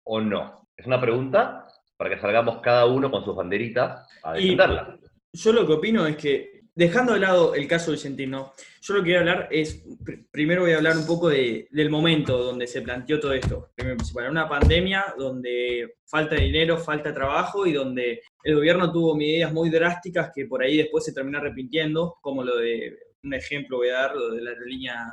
o 0.03 0.21
no? 0.21 0.67
Es 0.75 0.85
una 0.85 0.99
pregunta 1.01 1.65
para 1.97 2.09
que 2.09 2.21
salgamos 2.21 2.61
cada 2.61 2.85
uno 2.85 3.11
con 3.11 3.23
sus 3.25 3.35
banderitas 3.35 4.07
a 4.23 4.37
Y- 4.39 4.43
defenderla. 4.43 4.97
Yo 5.33 5.53
lo 5.53 5.67
que 5.67 5.73
opino 5.73 6.07
es 6.07 6.15
que, 6.15 6.61
dejando 6.73 7.13
de 7.13 7.19
lado 7.19 7.53
el 7.53 7.67
caso 7.67 7.91
Vicentino, 7.91 8.53
yo 8.81 8.93
lo 8.95 9.03
que 9.03 9.09
voy 9.09 9.15
a 9.17 9.19
hablar 9.19 9.47
es, 9.51 9.85
pr- 9.99 10.25
primero 10.31 10.61
voy 10.61 10.71
a 10.71 10.77
hablar 10.77 10.97
un 10.97 11.05
poco 11.05 11.29
de- 11.29 11.67
del 11.69 11.89
momento 11.89 12.37
donde 12.41 12.65
se 12.65 12.81
planteó 12.81 13.19
todo 13.19 13.33
esto. 13.33 13.69
Primero, 13.75 13.97
principal, 13.97 14.31
una 14.31 14.47
pandemia 14.47 15.13
donde 15.17 15.95
falta 16.07 16.35
dinero, 16.35 16.77
falta 16.77 17.13
trabajo 17.13 17.67
y 17.67 17.73
donde 17.73 18.21
el 18.43 18.55
gobierno 18.55 18.91
tuvo 18.91 19.15
medidas 19.15 19.51
muy 19.51 19.69
drásticas 19.69 20.31
que 20.33 20.45
por 20.45 20.63
ahí 20.63 20.77
después 20.77 21.03
se 21.03 21.13
terminó 21.13 21.37
arrepintiendo, 21.39 22.15
como 22.21 22.43
lo 22.43 22.55
de, 22.57 22.97
un 23.23 23.33
ejemplo 23.33 23.77
voy 23.77 23.89
a 23.89 23.93
dar, 23.95 24.15
lo 24.15 24.31
de 24.31 24.41
la 24.41 24.51
aerolínea 24.51 25.05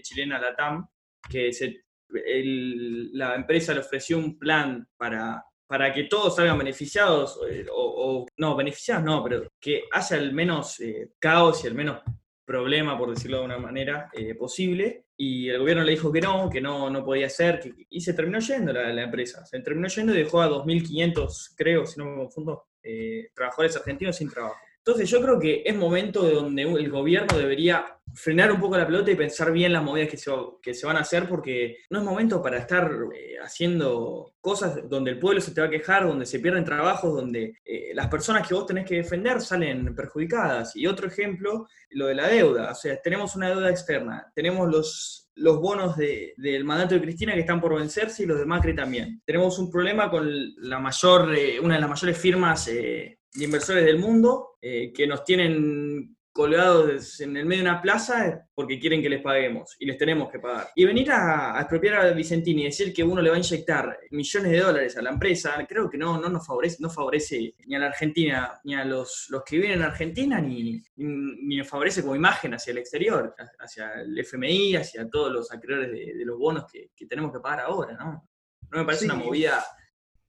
chilena 0.00 0.38
LATAM, 0.38 0.86
que 1.28 1.52
se, 1.52 1.84
la 2.08 3.34
empresa 3.34 3.74
le 3.74 3.80
ofreció 3.80 4.18
un 4.18 4.38
plan 4.38 4.86
para, 4.96 5.44
para 5.66 5.92
que 5.92 6.04
todos 6.04 6.36
salgan 6.36 6.58
beneficiados, 6.58 7.40
eh, 7.50 7.66
o, 7.70 8.26
no, 8.36 8.56
beneficiados 8.56 9.04
no, 9.04 9.22
pero 9.22 9.48
que 9.60 9.84
haya 9.90 10.16
el 10.16 10.32
menos 10.32 10.80
eh, 10.80 11.10
caos 11.18 11.64
y 11.64 11.66
el 11.66 11.74
menos 11.74 12.02
problema, 12.44 12.98
por 12.98 13.10
decirlo 13.10 13.38
de 13.38 13.44
una 13.44 13.58
manera, 13.58 14.10
eh, 14.12 14.34
posible. 14.34 15.06
Y 15.16 15.48
el 15.48 15.60
gobierno 15.60 15.84
le 15.84 15.92
dijo 15.92 16.12
que 16.12 16.20
no, 16.20 16.50
que 16.50 16.60
no, 16.60 16.90
no 16.90 17.04
podía 17.04 17.28
ser, 17.30 17.60
y 17.88 18.00
se 18.00 18.14
terminó 18.14 18.40
yendo 18.40 18.72
la, 18.72 18.92
la 18.92 19.02
empresa. 19.02 19.46
Se 19.46 19.60
terminó 19.60 19.88
yendo 19.88 20.12
y 20.12 20.18
dejó 20.18 20.42
a 20.42 20.50
2.500, 20.50 21.54
creo, 21.56 21.86
si 21.86 21.98
no 21.98 22.06
me 22.06 22.16
confundo, 22.16 22.66
eh, 22.82 23.30
trabajadores 23.34 23.76
argentinos 23.76 24.16
sin 24.16 24.30
trabajo. 24.30 24.56
Entonces 24.78 25.08
yo 25.08 25.22
creo 25.22 25.40
que 25.40 25.62
es 25.64 25.74
momento 25.74 26.22
de 26.22 26.34
donde 26.34 26.62
el 26.62 26.90
gobierno 26.90 27.38
debería 27.38 27.98
frenar 28.14 28.52
un 28.52 28.60
poco 28.60 28.76
la 28.76 28.86
pelota 28.86 29.10
y 29.10 29.16
pensar 29.16 29.52
bien 29.52 29.72
las 29.72 29.82
movidas 29.82 30.08
que 30.08 30.16
se, 30.16 30.30
que 30.62 30.72
se 30.74 30.86
van 30.86 30.96
a 30.96 31.00
hacer, 31.00 31.28
porque 31.28 31.78
no 31.90 31.98
es 31.98 32.04
momento 32.04 32.40
para 32.42 32.58
estar 32.58 32.90
eh, 33.14 33.36
haciendo 33.42 34.34
cosas 34.40 34.88
donde 34.88 35.10
el 35.12 35.18
pueblo 35.18 35.40
se 35.40 35.52
te 35.52 35.60
va 35.60 35.66
a 35.66 35.70
quejar, 35.70 36.06
donde 36.06 36.26
se 36.26 36.38
pierden 36.38 36.64
trabajos, 36.64 37.14
donde 37.14 37.58
eh, 37.64 37.90
las 37.94 38.08
personas 38.08 38.46
que 38.46 38.54
vos 38.54 38.66
tenés 38.66 38.86
que 38.86 38.96
defender 38.96 39.40
salen 39.40 39.94
perjudicadas. 39.94 40.76
Y 40.76 40.86
otro 40.86 41.08
ejemplo, 41.08 41.66
lo 41.90 42.06
de 42.06 42.14
la 42.14 42.28
deuda. 42.28 42.70
O 42.70 42.74
sea, 42.74 43.00
tenemos 43.02 43.34
una 43.36 43.48
deuda 43.50 43.70
externa, 43.70 44.30
tenemos 44.34 44.68
los, 44.70 45.30
los 45.34 45.58
bonos 45.60 45.96
de- 45.96 46.34
del 46.36 46.64
mandato 46.64 46.94
de 46.94 47.00
Cristina 47.00 47.34
que 47.34 47.40
están 47.40 47.60
por 47.60 47.74
vencerse 47.76 48.22
y 48.22 48.26
los 48.26 48.38
de 48.38 48.46
Macri 48.46 48.74
también. 48.74 49.22
Tenemos 49.24 49.58
un 49.58 49.70
problema 49.70 50.10
con 50.10 50.28
la 50.58 50.78
mayor, 50.78 51.34
eh, 51.34 51.58
una 51.60 51.74
de 51.74 51.80
las 51.80 51.90
mayores 51.90 52.16
firmas 52.18 52.68
eh, 52.68 53.18
de 53.34 53.44
inversores 53.44 53.84
del 53.84 53.98
mundo 53.98 54.50
que 54.62 55.06
nos 55.06 55.24
tienen 55.24 56.16
colgados 56.34 57.20
en 57.20 57.36
el 57.36 57.46
medio 57.46 57.62
de 57.62 57.70
una 57.70 57.80
plaza 57.80 58.44
porque 58.56 58.80
quieren 58.80 59.00
que 59.00 59.08
les 59.08 59.22
paguemos 59.22 59.76
y 59.78 59.86
les 59.86 59.96
tenemos 59.96 60.30
que 60.32 60.40
pagar. 60.40 60.68
Y 60.74 60.84
venir 60.84 61.12
a, 61.12 61.56
a 61.56 61.60
expropiar 61.60 61.94
a 61.94 62.10
Vicentini 62.12 62.62
y 62.62 62.64
decir 62.64 62.92
que 62.92 63.04
uno 63.04 63.22
le 63.22 63.30
va 63.30 63.36
a 63.36 63.38
inyectar 63.38 63.96
millones 64.10 64.50
de 64.50 64.58
dólares 64.58 64.96
a 64.96 65.02
la 65.02 65.10
empresa, 65.10 65.64
creo 65.68 65.88
que 65.88 65.96
no, 65.96 66.20
no 66.20 66.28
nos 66.28 66.44
favorece, 66.44 66.78
no 66.80 66.90
favorece 66.90 67.54
ni 67.66 67.76
a 67.76 67.78
la 67.78 67.86
Argentina, 67.86 68.60
ni 68.64 68.74
a 68.74 68.84
los, 68.84 69.26
los 69.30 69.44
que 69.44 69.56
viven 69.56 69.72
en 69.72 69.82
Argentina, 69.82 70.40
ni, 70.40 70.72
ni, 70.72 70.82
ni 70.96 71.56
nos 71.58 71.68
favorece 71.68 72.02
como 72.02 72.16
imagen 72.16 72.52
hacia 72.52 72.72
el 72.72 72.78
exterior, 72.78 73.32
hacia 73.60 73.92
el 74.02 74.18
FMI, 74.18 74.74
hacia 74.74 75.08
todos 75.08 75.32
los 75.32 75.52
acreedores 75.52 75.92
de, 75.92 76.14
de 76.18 76.24
los 76.24 76.36
bonos 76.36 76.64
que, 76.70 76.90
que 76.96 77.06
tenemos 77.06 77.32
que 77.32 77.38
pagar 77.38 77.60
ahora, 77.60 77.92
¿no? 77.94 78.28
No 78.72 78.78
me 78.80 78.84
parece 78.84 79.04
Sí. 79.04 79.06
una 79.06 79.14
movida 79.14 79.64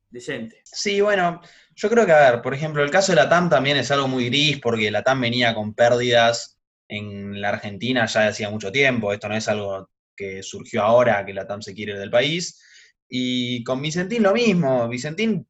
decente. 0.08 0.62
Sí, 0.63 1.02
bueno, 1.02 1.41
yo 1.75 1.89
creo 1.89 2.05
que, 2.05 2.11
a 2.13 2.31
ver, 2.31 2.41
por 2.41 2.53
ejemplo, 2.53 2.83
el 2.83 2.91
caso 2.91 3.11
de 3.11 3.17
la 3.17 3.29
TAM 3.29 3.49
también 3.49 3.77
es 3.77 3.91
algo 3.91 4.07
muy 4.07 4.25
gris 4.27 4.59
porque 4.61 4.89
la 4.91 5.03
TAM 5.03 5.21
venía 5.21 5.53
con 5.53 5.73
pérdidas 5.73 6.57
en 6.88 7.41
la 7.41 7.49
Argentina 7.49 8.05
ya 8.05 8.27
hacía 8.27 8.49
mucho 8.49 8.71
tiempo. 8.71 9.11
Esto 9.11 9.27
no 9.27 9.35
es 9.35 9.47
algo 9.47 9.89
que 10.15 10.41
surgió 10.43 10.83
ahora 10.83 11.25
que 11.25 11.33
la 11.33 11.47
TAM 11.47 11.61
se 11.61 11.73
quiere 11.73 11.97
del 11.99 12.09
país. 12.09 12.61
Y 13.09 13.63
con 13.63 13.81
Vicentín 13.81 14.23
lo 14.23 14.33
mismo. 14.33 14.88
Vicentín 14.88 15.47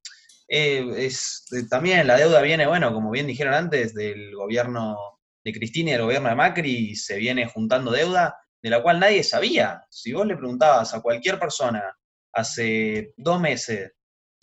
eh, 0.48 0.86
es 0.98 1.46
eh, 1.52 1.68
también 1.70 2.08
la 2.08 2.18
deuda 2.18 2.42
viene, 2.42 2.66
bueno, 2.68 2.94
como 2.94 3.12
bien 3.12 3.28
dijeron 3.28 3.54
antes, 3.54 3.94
del 3.94 4.36
gobierno 4.36 4.98
de 5.44 5.54
Cristina 5.54 5.92
y 5.92 5.94
del 5.94 6.04
gobierno 6.04 6.30
de 6.30 6.36
Macri, 6.36 6.96
se 6.96 7.18
viene 7.18 7.48
juntando 7.48 7.92
deuda 7.92 8.36
de 8.62 8.70
la 8.70 8.82
cual 8.82 9.00
nadie 9.00 9.24
sabía. 9.24 9.84
Si 9.90 10.12
vos 10.12 10.26
le 10.26 10.38
preguntabas 10.38 10.94
a 10.94 11.02
cualquier 11.02 11.40
persona 11.40 11.96
hace 12.34 13.14
dos 13.16 13.40
meses 13.40 13.92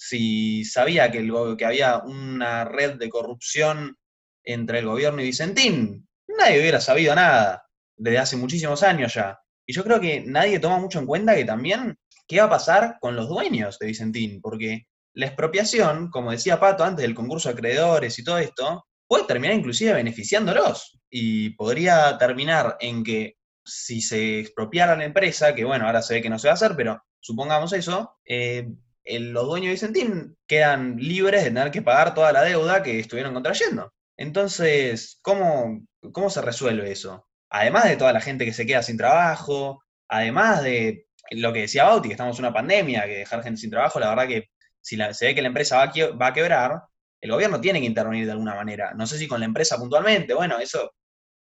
si 0.04 0.64
sabía 0.64 1.12
que, 1.12 1.18
el 1.18 1.32
que 1.56 1.64
había 1.64 1.98
una 1.98 2.64
red 2.64 2.94
de 2.94 3.08
corrupción 3.08 3.96
entre 4.42 4.80
el 4.80 4.86
gobierno 4.86 5.22
y 5.22 5.26
Vicentín, 5.26 6.08
nadie 6.26 6.58
hubiera 6.58 6.80
sabido 6.80 7.14
nada 7.14 7.68
desde 7.96 8.18
hace 8.18 8.36
muchísimos 8.36 8.82
años 8.82 9.14
ya. 9.14 9.38
Y 9.64 9.72
yo 9.72 9.84
creo 9.84 10.00
que 10.00 10.24
nadie 10.26 10.58
toma 10.58 10.80
mucho 10.80 10.98
en 10.98 11.06
cuenta 11.06 11.36
que 11.36 11.44
también 11.44 11.96
qué 12.26 12.40
va 12.40 12.46
a 12.46 12.50
pasar 12.50 12.96
con 13.00 13.14
los 13.14 13.28
dueños 13.28 13.78
de 13.78 13.86
Vicentín, 13.86 14.40
porque 14.40 14.88
la 15.14 15.26
expropiación, 15.26 16.10
como 16.10 16.32
decía 16.32 16.58
Pato 16.58 16.82
antes 16.82 17.02
del 17.02 17.14
concurso 17.14 17.48
de 17.48 17.54
acreedores 17.54 18.18
y 18.18 18.24
todo 18.24 18.38
esto, 18.38 18.84
puede 19.06 19.24
terminar 19.24 19.54
inclusive 19.54 19.92
beneficiándolos 19.92 20.98
y 21.10 21.50
podría 21.50 22.18
terminar 22.18 22.76
en 22.80 23.04
que 23.04 23.36
si 23.64 24.00
se 24.00 24.40
expropiara 24.40 24.96
la 24.96 25.04
empresa, 25.04 25.54
que 25.54 25.64
bueno, 25.64 25.86
ahora 25.86 26.02
se 26.02 26.14
ve 26.14 26.22
que 26.22 26.30
no 26.30 26.40
se 26.40 26.48
va 26.48 26.52
a 26.52 26.54
hacer, 26.54 26.74
pero 26.76 27.00
supongamos 27.20 27.72
eso, 27.72 28.16
eh, 28.24 28.66
los 29.04 29.46
dueños 29.46 29.66
de 29.68 29.72
Vicentín 29.72 30.36
quedan 30.46 30.96
libres 30.96 31.42
de 31.44 31.50
tener 31.50 31.70
que 31.70 31.82
pagar 31.82 32.14
toda 32.14 32.32
la 32.32 32.42
deuda 32.42 32.82
que 32.82 33.00
estuvieron 33.00 33.34
contrayendo. 33.34 33.92
Entonces, 34.16 35.18
¿cómo, 35.22 35.82
cómo 36.12 36.30
se 36.30 36.42
resuelve 36.42 36.90
eso? 36.92 37.26
Además 37.50 37.84
de 37.84 37.96
toda 37.96 38.12
la 38.12 38.20
gente 38.20 38.44
que 38.44 38.52
se 38.52 38.64
queda 38.66 38.82
sin 38.82 38.96
trabajo, 38.96 39.82
además 40.08 40.62
de 40.62 41.06
lo 41.32 41.52
que 41.52 41.60
decía 41.62 41.84
Bauti, 41.84 42.08
que 42.08 42.14
estamos 42.14 42.38
en 42.38 42.44
una 42.44 42.52
pandemia, 42.54 43.04
que 43.06 43.18
dejar 43.18 43.42
gente 43.42 43.60
sin 43.60 43.70
trabajo, 43.70 43.98
la 44.00 44.08
verdad 44.10 44.28
que 44.28 44.48
si 44.80 44.96
la- 44.96 45.12
se 45.14 45.26
ve 45.26 45.34
que 45.34 45.42
la 45.42 45.48
empresa 45.48 45.76
va 45.76 45.82
a, 45.84 46.16
va 46.16 46.26
a 46.28 46.32
quebrar, 46.32 46.80
el 47.20 47.30
gobierno 47.30 47.60
tiene 47.60 47.80
que 47.80 47.86
intervenir 47.86 48.26
de 48.26 48.32
alguna 48.32 48.54
manera. 48.54 48.92
No 48.94 49.06
sé 49.06 49.18
si 49.18 49.28
con 49.28 49.40
la 49.40 49.46
empresa 49.46 49.76
puntualmente, 49.78 50.34
bueno, 50.34 50.58
eso 50.58 50.92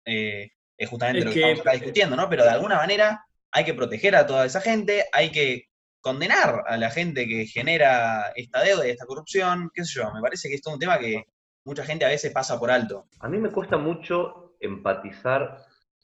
eh, 0.05 0.49
es 0.77 0.89
justamente 0.89 1.19
Es 1.19 1.25
lo 1.25 1.31
que, 1.31 1.35
que- 1.35 1.41
estamos 1.41 1.61
acá 1.61 1.71
discutiendo, 1.73 2.15
¿no? 2.15 2.29
Pero 2.29 2.43
de 2.43 2.49
alguna 2.51 2.75
manera 2.77 3.25
hay 3.51 3.63
que 3.65 3.73
proteger 3.73 4.15
a 4.15 4.25
toda 4.27 4.45
esa 4.45 4.61
gente, 4.61 5.05
hay 5.11 5.31
que 5.31 5.65
condenar 6.01 6.63
a 6.67 6.77
la 6.77 6.89
gente 6.89 7.27
que 7.27 7.45
genera 7.45 8.31
esta 8.35 8.63
deuda 8.63 8.87
y 8.87 8.91
esta 8.91 9.05
corrupción, 9.05 9.69
qué 9.73 9.83
sé 9.83 9.99
yo, 9.99 10.11
me 10.13 10.21
parece 10.21 10.49
que 10.49 10.55
es 10.55 10.67
un 10.67 10.79
tema 10.79 10.97
que 10.99 11.25
mucha 11.65 11.83
gente 11.83 12.05
a 12.05 12.09
veces 12.09 12.31
pasa 12.31 12.59
por 12.59 12.71
alto. 12.71 13.07
A 13.19 13.27
mí 13.27 13.37
me 13.37 13.51
cuesta 13.51 13.77
mucho 13.77 14.55
empatizar 14.59 15.57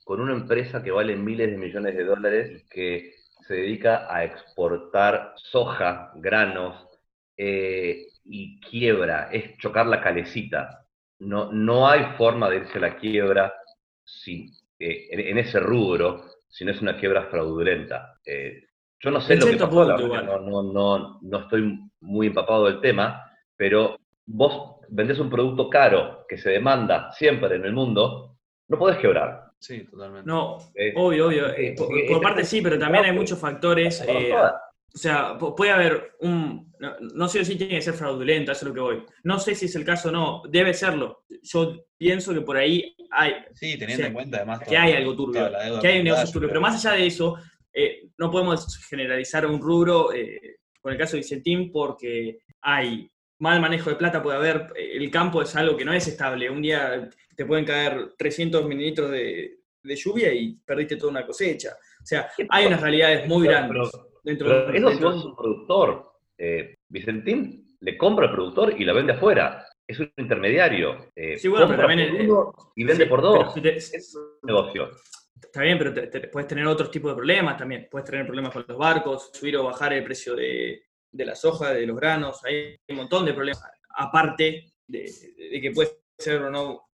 con 0.03 0.19
una 0.19 0.33
empresa 0.33 0.83
que 0.83 0.91
vale 0.91 1.15
miles 1.15 1.49
de 1.49 1.57
millones 1.57 1.95
de 1.95 2.03
dólares 2.03 2.61
y 2.61 2.69
que 2.69 3.15
se 3.47 3.55
dedica 3.55 4.13
a 4.13 4.23
exportar 4.23 5.33
soja, 5.35 6.11
granos, 6.15 6.87
eh, 7.37 8.07
y 8.25 8.59
quiebra, 8.61 9.29
es 9.31 9.57
chocar 9.57 9.87
la 9.87 10.01
calecita. 10.01 10.85
No, 11.19 11.51
no 11.51 11.87
hay 11.87 12.15
forma 12.17 12.49
de 12.49 12.57
irse 12.57 12.77
a 12.77 12.81
la 12.81 12.97
quiebra 12.97 13.53
si, 14.03 14.51
eh, 14.79 15.07
en, 15.11 15.19
en 15.19 15.37
ese 15.37 15.59
rubro 15.59 16.25
si 16.53 16.63
no 16.63 16.71
es 16.71 16.81
una 16.81 16.97
quiebra 16.97 17.25
fraudulenta. 17.25 18.19
Eh, 18.25 18.63
yo 19.03 19.11
no 19.11 19.21
sé 19.21 19.33
En 19.33 19.39
lo 19.39 19.45
que 19.45 19.51
pasó, 19.57 19.69
punto, 19.97 20.09
verdad 20.09 20.39
no, 20.39 20.63
no, 20.63 20.63
no, 20.73 21.19
no 21.21 21.39
estoy 21.39 21.79
muy 22.01 22.27
empapado 22.27 22.65
del 22.65 22.79
tema, 22.81 23.23
pero 23.55 23.97
vos 24.25 24.77
vendés 24.89 25.19
un 25.19 25.29
producto 25.29 25.69
caro 25.69 26.25
que 26.27 26.37
se 26.37 26.49
demanda 26.51 27.11
siempre 27.11 27.55
en 27.55 27.65
el 27.65 27.73
mundo, 27.73 28.37
no 28.67 28.77
podés 28.77 28.97
quebrar. 28.97 29.51
Sí, 29.59 29.85
totalmente. 29.85 30.27
No, 30.27 30.57
Eh, 30.75 30.93
obvio, 30.95 31.27
obvio. 31.27 31.47
eh, 31.49 31.67
eh, 31.69 31.75
por, 31.77 31.97
eh, 31.97 32.05
por 32.07 32.21
parte 32.21 32.43
sí, 32.43 32.61
pero 32.61 32.77
también 32.79 33.05
hay 33.05 33.11
muchos 33.13 33.39
factores. 33.39 34.03
eh, 34.07 34.33
o 34.95 34.97
sea, 34.97 35.37
pu- 35.39 35.55
puede 35.55 35.71
haber 35.71 36.11
un. 36.19 36.71
No, 36.79 36.93
no 37.15 37.27
sé 37.27 37.43
si 37.45 37.55
tiene 37.55 37.75
que 37.75 37.81
ser 37.81 37.93
fraudulento, 37.93 38.51
eso 38.51 38.65
es 38.65 38.67
lo 38.69 38.73
que 38.73 38.79
voy. 38.81 39.03
No 39.23 39.39
sé 39.39 39.55
si 39.55 39.65
es 39.65 39.75
el 39.75 39.85
caso 39.85 40.09
o 40.09 40.11
no, 40.11 40.43
debe 40.49 40.73
serlo. 40.73 41.23
Yo 41.41 41.85
pienso 41.97 42.33
que 42.33 42.41
por 42.41 42.57
ahí 42.57 42.95
hay. 43.09 43.33
Sí, 43.53 43.77
teniendo 43.79 43.93
o 43.93 43.97
sea, 43.97 44.07
en 44.07 44.13
cuenta 44.13 44.37
además 44.37 44.59
que 44.67 44.77
hay 44.77 44.93
algo 44.93 45.15
turbio, 45.15 45.33
que 45.33 45.39
hay 45.57 45.71
un 45.71 45.77
acumulada, 45.77 46.03
negocio 46.03 46.25
yo 46.25 46.31
turbio. 46.33 46.49
creo. 46.49 46.49
Pero 46.49 46.61
más 46.61 46.85
allá 46.85 46.95
de 46.97 47.07
eso, 47.07 47.37
eh, 47.73 48.07
no 48.17 48.29
podemos 48.31 48.77
generalizar 48.89 49.45
un 49.45 49.59
rubro 49.61 50.13
eh, 50.13 50.57
con 50.81 50.91
el 50.91 50.97
caso 50.97 51.13
de 51.13 51.19
Vicentín 51.21 51.71
porque 51.71 52.39
hay 52.61 53.09
mal 53.39 53.59
manejo 53.59 53.89
de 53.89 53.95
plata, 53.95 54.21
puede 54.23 54.37
haber, 54.37 54.71
eh, 54.75 54.91
el 54.95 55.09
campo 55.11 55.41
es 55.41 55.55
algo 55.55 55.75
que 55.75 55.85
no 55.85 55.93
es 55.93 56.07
estable. 56.07 56.49
Un 56.49 56.61
día 56.61 57.09
te 57.35 57.45
pueden 57.45 57.65
caer 57.65 58.13
300 58.17 58.65
mililitros 58.65 59.09
de, 59.11 59.59
de 59.81 59.95
lluvia 59.95 60.33
y 60.33 60.55
perdiste 60.65 60.95
toda 60.97 61.11
una 61.11 61.25
cosecha. 61.25 61.71
O 62.01 62.05
sea, 62.05 62.29
hay 62.49 62.65
unas 62.67 62.81
realidades 62.81 63.27
muy 63.27 63.47
Pero- 63.47 63.59
grandes. 63.59 63.91
dentro 64.23 64.47
Pero 64.47 64.71
de- 64.71 64.77
eso 64.77 64.87
si 64.87 64.93
dentro 64.93 65.11
vos 65.11 65.25
un 65.25 65.35
productor. 65.35 66.11
Eh, 66.37 66.75
Vicentín 66.89 67.65
le 67.81 67.97
compra 67.97 68.27
al 68.27 68.31
productor 68.33 68.79
y 68.79 68.85
la 68.85 68.93
vende 68.93 69.13
afuera. 69.13 69.65
Es 69.85 69.99
un 69.99 70.11
intermediario. 70.17 71.07
Eh, 71.15 71.37
Sí, 71.37 71.47
bueno, 71.49 71.67
pero 71.67 71.85
también, 71.85 72.11
por 72.11 72.21
uno 72.25 72.53
y 72.75 72.83
vende 72.85 73.03
sí, 73.03 73.09
por 73.09 73.19
pero 73.21 73.31
dos. 73.43 73.53
si 73.53 73.61
te- 73.61 73.75
Es 73.75 74.15
un 74.15 74.47
negocio. 74.47 74.89
Está 75.41 75.61
bien, 75.61 75.77
pero 75.77 75.93
te- 75.93 76.07
te- 76.07 76.27
puedes 76.27 76.47
tener 76.47 76.65
otros 76.65 76.89
tipos 76.89 77.11
de 77.11 77.15
problemas 77.15 77.57
también. 77.57 77.87
Puedes 77.89 78.09
tener 78.09 78.25
problemas 78.25 78.51
con 78.53 78.65
los 78.67 78.77
barcos, 78.77 79.29
subir 79.33 79.57
o 79.57 79.63
bajar 79.65 79.93
el 79.93 80.03
precio 80.03 80.35
de, 80.35 80.83
de 81.11 81.25
la 81.25 81.35
soja, 81.35 81.73
de 81.73 81.85
los 81.85 81.97
granos. 81.97 82.43
Hay 82.45 82.75
un 82.89 82.95
montón 82.95 83.25
de 83.25 83.33
problemas. 83.33 83.63
Aparte 83.95 84.73
de, 84.87 85.11
de 85.51 85.61
que 85.61 85.71
puede 85.71 85.89
ser 86.17 86.41
o 86.41 86.49
no 86.49 86.87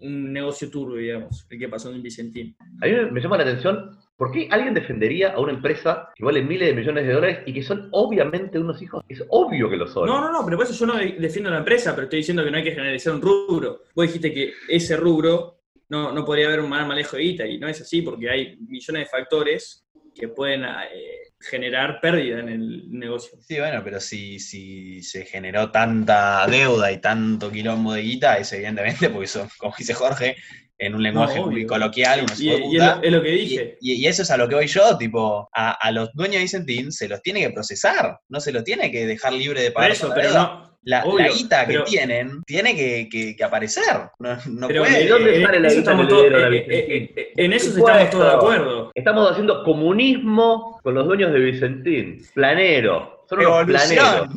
un 0.00 0.32
negocio 0.32 0.70
turbio, 0.70 0.96
digamos, 0.98 1.46
el 1.50 1.58
que 1.58 1.68
pasó 1.68 1.90
en 1.92 2.02
Vicentín. 2.02 2.56
A 2.80 2.86
mí 2.86 2.92
me- 3.10 3.20
llama 3.20 3.36
la 3.36 3.42
atención, 3.42 3.98
¿por 4.16 4.30
qué 4.30 4.46
alguien 4.50 4.72
defendería 4.72 5.32
a 5.32 5.40
una 5.40 5.52
empresa 5.52 6.10
que 6.14 6.24
vale 6.24 6.42
miles 6.42 6.68
de 6.68 6.74
millones 6.76 7.06
de 7.06 7.12
dólares 7.12 7.38
y 7.46 7.52
que 7.52 7.62
son 7.62 7.88
obviamente 7.90 8.58
unos 8.58 8.80
hijos? 8.82 9.04
Es 9.08 9.24
obvio 9.30 9.68
que 9.68 9.76
lo 9.76 9.88
son. 9.88 10.06
No, 10.06 10.20
no, 10.20 10.30
no, 10.30 10.44
pero 10.44 10.56
por 10.58 10.66
eso 10.66 10.74
yo 10.74 10.86
no 10.86 10.96
de- 10.98 11.16
defiendo 11.18 11.50
la 11.50 11.58
empresa, 11.58 11.92
pero 11.92 12.04
estoy 12.04 12.18
diciendo 12.20 12.44
que 12.44 12.50
no 12.52 12.56
hay 12.58 12.64
que 12.64 12.70
generalizar 12.72 13.14
un 13.14 13.22
rubro. 13.22 13.80
Vos 13.94 14.06
dijiste 14.06 14.32
que 14.32 14.52
ese 14.68 14.96
rubro 14.96 15.63
no, 15.88 16.12
no 16.12 16.24
podría 16.24 16.46
haber 16.46 16.60
un 16.60 16.70
mal 16.70 16.86
manejo 16.86 17.16
de 17.16 17.22
guita, 17.22 17.46
y 17.46 17.58
no 17.58 17.68
es 17.68 17.80
así, 17.80 18.02
porque 18.02 18.30
hay 18.30 18.56
millones 18.56 19.04
de 19.04 19.06
factores 19.06 19.86
que 20.14 20.28
pueden 20.28 20.64
eh, 20.64 21.32
generar 21.40 22.00
pérdida 22.00 22.40
en 22.40 22.48
el 22.48 22.90
negocio. 22.90 23.38
Sí, 23.40 23.58
bueno, 23.58 23.82
pero 23.84 24.00
si, 24.00 24.38
si 24.38 25.02
se 25.02 25.24
generó 25.24 25.70
tanta 25.70 26.46
deuda 26.46 26.92
y 26.92 27.00
tanto 27.00 27.50
quilombo 27.50 27.94
de 27.94 28.02
guita, 28.02 28.38
es 28.38 28.52
evidentemente 28.52 29.10
porque 29.10 29.26
son, 29.26 29.48
como 29.58 29.74
dice 29.76 29.92
Jorge, 29.94 30.36
en 30.78 30.94
un 30.94 31.02
lenguaje 31.02 31.40
muy 31.40 31.54
obvio. 31.56 31.68
coloquial, 31.68 32.26
Y, 32.38 32.50
es, 32.50 32.60
lo, 32.72 33.02
es 33.02 33.12
lo 33.12 33.22
que 33.22 33.30
dije. 33.30 33.78
Y, 33.80 33.94
y 33.94 34.06
eso 34.06 34.22
es 34.22 34.30
a 34.30 34.36
lo 34.36 34.48
que 34.48 34.54
voy 34.54 34.66
yo, 34.66 34.96
tipo, 34.98 35.48
a, 35.52 35.72
a 35.72 35.90
los 35.92 36.12
dueños 36.14 36.36
de 36.36 36.42
Vicentín 36.42 36.92
se 36.92 37.08
los 37.08 37.22
tiene 37.22 37.40
que 37.40 37.50
procesar, 37.50 38.18
no 38.28 38.40
se 38.40 38.52
los 38.52 38.64
tiene 38.64 38.90
que 38.90 39.06
dejar 39.06 39.32
libre 39.32 39.62
de 39.62 39.70
Por 39.70 39.74
pagar 39.74 39.90
eso, 39.92 40.08
toda 40.08 40.16
la 40.16 40.22
pero 40.22 40.34
no. 40.34 40.73
La, 40.86 40.98
la 40.98 41.04
obvio, 41.06 41.32
guita 41.32 41.64
pero- 41.66 41.84
que 41.84 41.90
tienen 41.90 42.42
tiene 42.44 42.76
que, 42.76 43.08
que- 43.10 43.34
que 43.36 43.44
aparecer. 43.44 43.84
No, 44.18 44.36
no 44.46 44.68
pero 44.68 44.82
puede. 44.82 44.98
¿de 45.04 45.08
dónde 45.08 45.38
eh, 45.38 45.42
sale 45.44 45.60
la 45.60 45.68
guita 45.68 45.80
estamos 45.80 46.06
que 46.06 46.12
le 46.12 46.18
todos- 46.18 46.22
dieron 46.28 46.42
a 46.42 46.46
eh, 46.46 46.50
Vicentín? 46.50 46.72
eh, 46.74 47.12
eh, 47.16 47.32
en 47.36 47.52
eso 47.54 47.68
estamos 47.78 48.10
todos 48.10 48.24
de 48.30 48.34
acuerdo. 48.36 48.90
Estamos 48.94 49.30
haciendo 49.30 49.64
comunismo 49.64 50.78
con 50.82 50.94
los 50.94 51.06
dueños 51.06 51.32
de 51.32 51.38
Vicentín. 51.38 52.22
Planero. 52.34 53.24
Son 53.28 53.38
unos 53.38 53.64
planeros. 53.64 54.28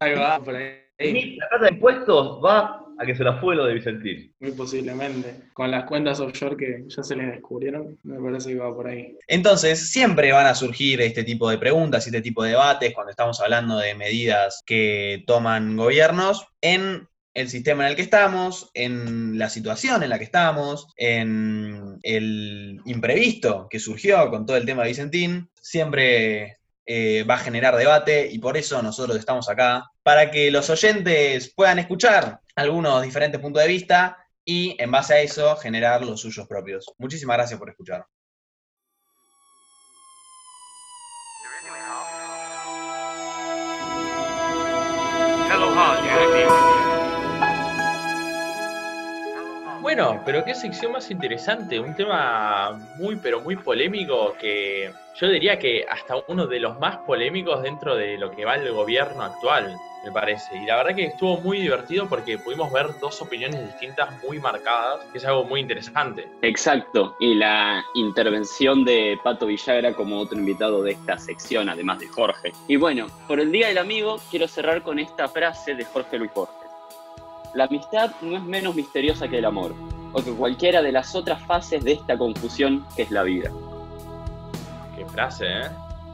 Ahí 0.00 0.14
va, 0.14 0.38
por 0.38 0.54
ahí. 0.54 1.36
La 1.38 1.48
casa 1.48 1.64
de 1.64 1.70
impuestos 1.72 2.40
va 2.44 2.85
a 2.98 3.06
que 3.06 3.14
se 3.14 3.24
la 3.24 3.40
fue 3.40 3.56
lo 3.56 3.66
de 3.66 3.74
Vicentín. 3.74 4.34
Muy 4.40 4.52
posiblemente. 4.52 5.42
Con 5.52 5.70
las 5.70 5.84
cuentas 5.84 6.20
offshore 6.20 6.56
que 6.56 6.84
ya 6.88 7.02
se 7.02 7.16
les 7.16 7.30
descubrieron, 7.30 7.98
me 8.02 8.18
parece 8.20 8.50
que 8.50 8.58
va 8.58 8.74
por 8.74 8.88
ahí. 8.88 9.16
Entonces, 9.26 9.90
siempre 9.90 10.32
van 10.32 10.46
a 10.46 10.54
surgir 10.54 11.00
este 11.00 11.24
tipo 11.24 11.50
de 11.50 11.58
preguntas 11.58 12.06
y 12.06 12.10
este 12.10 12.22
tipo 12.22 12.42
de 12.42 12.50
debates 12.50 12.94
cuando 12.94 13.10
estamos 13.10 13.40
hablando 13.40 13.78
de 13.78 13.94
medidas 13.94 14.62
que 14.66 15.24
toman 15.26 15.76
gobiernos 15.76 16.46
en 16.60 17.08
el 17.34 17.48
sistema 17.50 17.84
en 17.84 17.90
el 17.90 17.96
que 17.96 18.02
estamos, 18.02 18.70
en 18.72 19.38
la 19.38 19.50
situación 19.50 20.02
en 20.02 20.08
la 20.08 20.18
que 20.18 20.24
estamos, 20.24 20.88
en 20.96 21.98
el 22.02 22.80
imprevisto 22.86 23.66
que 23.68 23.78
surgió 23.78 24.30
con 24.30 24.46
todo 24.46 24.56
el 24.56 24.64
tema 24.64 24.82
de 24.82 24.88
Vicentín. 24.88 25.50
Siempre 25.60 26.56
eh, 26.86 27.24
va 27.28 27.34
a 27.34 27.38
generar 27.38 27.76
debate 27.76 28.28
y 28.30 28.38
por 28.38 28.56
eso 28.56 28.80
nosotros 28.82 29.16
estamos 29.16 29.48
acá, 29.48 29.90
para 30.02 30.30
que 30.30 30.50
los 30.50 30.70
oyentes 30.70 31.52
puedan 31.54 31.78
escuchar 31.78 32.40
algunos 32.54 33.02
diferentes 33.02 33.40
puntos 33.40 33.62
de 33.62 33.68
vista 33.68 34.16
y 34.44 34.76
en 34.80 34.90
base 34.90 35.14
a 35.14 35.20
eso 35.20 35.56
generar 35.56 36.04
los 36.04 36.20
suyos 36.20 36.46
propios. 36.46 36.86
Muchísimas 36.98 37.36
gracias 37.36 37.58
por 37.58 37.68
escuchar. 37.68 38.06
Bueno, 49.86 50.20
pero 50.26 50.44
qué 50.44 50.52
sección 50.52 50.90
más 50.90 51.12
interesante, 51.12 51.78
un 51.78 51.94
tema 51.94 52.72
muy 52.98 53.14
pero 53.14 53.40
muy 53.40 53.54
polémico 53.54 54.34
que 54.36 54.92
yo 55.14 55.28
diría 55.28 55.60
que 55.60 55.86
hasta 55.88 56.16
uno 56.26 56.48
de 56.48 56.58
los 56.58 56.76
más 56.80 56.96
polémicos 57.06 57.62
dentro 57.62 57.94
de 57.94 58.18
lo 58.18 58.32
que 58.32 58.44
va 58.44 58.56
el 58.56 58.72
gobierno 58.72 59.22
actual, 59.22 59.76
me 60.04 60.10
parece. 60.10 60.56
Y 60.56 60.66
la 60.66 60.78
verdad 60.78 60.96
que 60.96 61.04
estuvo 61.04 61.40
muy 61.40 61.60
divertido 61.60 62.08
porque 62.08 62.36
pudimos 62.36 62.72
ver 62.72 62.98
dos 63.00 63.22
opiniones 63.22 63.64
distintas 63.64 64.10
muy 64.24 64.40
marcadas, 64.40 65.04
que 65.12 65.18
es 65.18 65.24
algo 65.24 65.44
muy 65.44 65.60
interesante. 65.60 66.28
Exacto, 66.42 67.14
y 67.20 67.36
la 67.36 67.84
intervención 67.94 68.84
de 68.84 69.16
Pato 69.22 69.46
Villagra 69.46 69.92
como 69.92 70.18
otro 70.18 70.36
invitado 70.36 70.82
de 70.82 70.94
esta 70.94 71.16
sección, 71.16 71.68
además 71.68 72.00
de 72.00 72.08
Jorge. 72.08 72.50
Y 72.66 72.74
bueno, 72.74 73.06
por 73.28 73.38
el 73.38 73.52
Día 73.52 73.68
del 73.68 73.78
Amigo 73.78 74.16
quiero 74.32 74.48
cerrar 74.48 74.82
con 74.82 74.98
esta 74.98 75.28
frase 75.28 75.76
de 75.76 75.84
Jorge 75.84 76.18
Luis 76.18 76.34
Borges. 76.34 76.65
La 77.56 77.64
amistad 77.64 78.10
no 78.20 78.36
es 78.36 78.42
menos 78.42 78.74
misteriosa 78.74 79.28
que 79.28 79.38
el 79.38 79.46
amor, 79.46 79.74
o 80.12 80.22
que 80.22 80.30
cualquiera 80.32 80.82
de 80.82 80.92
las 80.92 81.14
otras 81.14 81.42
fases 81.46 81.82
de 81.82 81.92
esta 81.92 82.18
confusión 82.18 82.84
que 82.94 83.02
es 83.02 83.10
la 83.10 83.22
vida. 83.22 83.50
Qué 84.94 85.06
frase, 85.06 85.46
¿eh? 85.46 85.62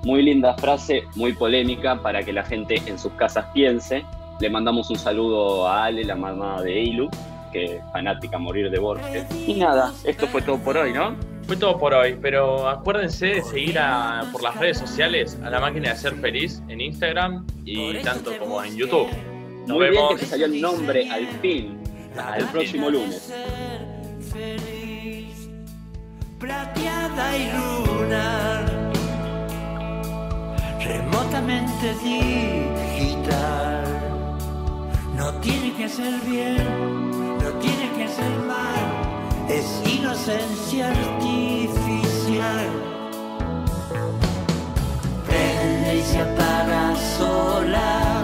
Muy 0.04 0.22
linda 0.22 0.54
frase, 0.54 1.02
muy 1.16 1.32
polémica 1.32 2.00
para 2.00 2.22
que 2.22 2.32
la 2.32 2.44
gente 2.44 2.80
en 2.86 2.96
sus 2.98 3.12
casas 3.14 3.46
piense. 3.52 4.04
Le 4.40 4.50
mandamos 4.50 4.88
un 4.90 4.96
saludo 4.98 5.66
a 5.68 5.84
Ale, 5.84 6.04
la 6.04 6.14
mamá 6.14 6.62
de 6.62 6.80
Eilu, 6.80 7.08
que 7.52 7.64
es 7.76 7.82
fanática 7.92 8.36
a 8.36 8.40
morir 8.40 8.70
de 8.70 8.78
Borges. 8.78 9.26
Y 9.46 9.54
nada, 9.54 9.92
esto 10.04 10.26
fue 10.28 10.42
todo 10.42 10.58
por 10.58 10.76
hoy, 10.76 10.92
¿no? 10.92 11.14
Fue 11.46 11.56
todo 11.56 11.76
por 11.76 11.92
hoy, 11.92 12.16
pero 12.22 12.68
acuérdense 12.68 13.26
de 13.26 13.42
seguir 13.42 13.78
a- 13.80 14.24
por 14.30 14.42
las 14.44 14.56
redes 14.56 14.78
sociales 14.78 15.38
a 15.44 15.50
la 15.50 15.58
máquina 15.58 15.90
de 15.90 15.96
ser 15.96 16.14
feliz 16.14 16.62
en 16.68 16.80
Instagram 16.80 17.44
y 17.64 17.94
tanto 17.98 18.30
como 18.38 18.62
en 18.62 18.76
YouTube. 18.76 19.08
Nos 19.66 19.76
Muy 19.78 19.86
vemos. 19.90 20.08
bien 20.08 20.18
que 20.18 20.26
salió 20.26 20.46
el 20.46 20.60
nombre 20.60 21.08
al 21.10 21.26
fin. 21.40 21.78
Hasta 22.16 22.36
el 22.36 22.46
próximo 22.46 22.90
lunes. 22.90 23.32
Plateada 26.38 27.36
y 27.38 27.50
lunar, 27.52 28.64
remotamente 30.80 31.94
digital. 32.02 33.84
No 35.16 35.32
tiene 35.40 35.72
que 35.74 35.88
ser 35.88 36.14
bien, 36.26 37.10
no 37.38 37.50
tiene 37.60 37.90
que 37.96 38.08
ser 38.08 38.30
mal, 38.48 39.46
es 39.48 39.82
inocencia 39.88 40.88
artificial. 40.88 42.68
Prende 45.26 45.96
y 45.96 46.02
se 46.02 46.18
apaga 46.18 46.96
sola 47.16 48.21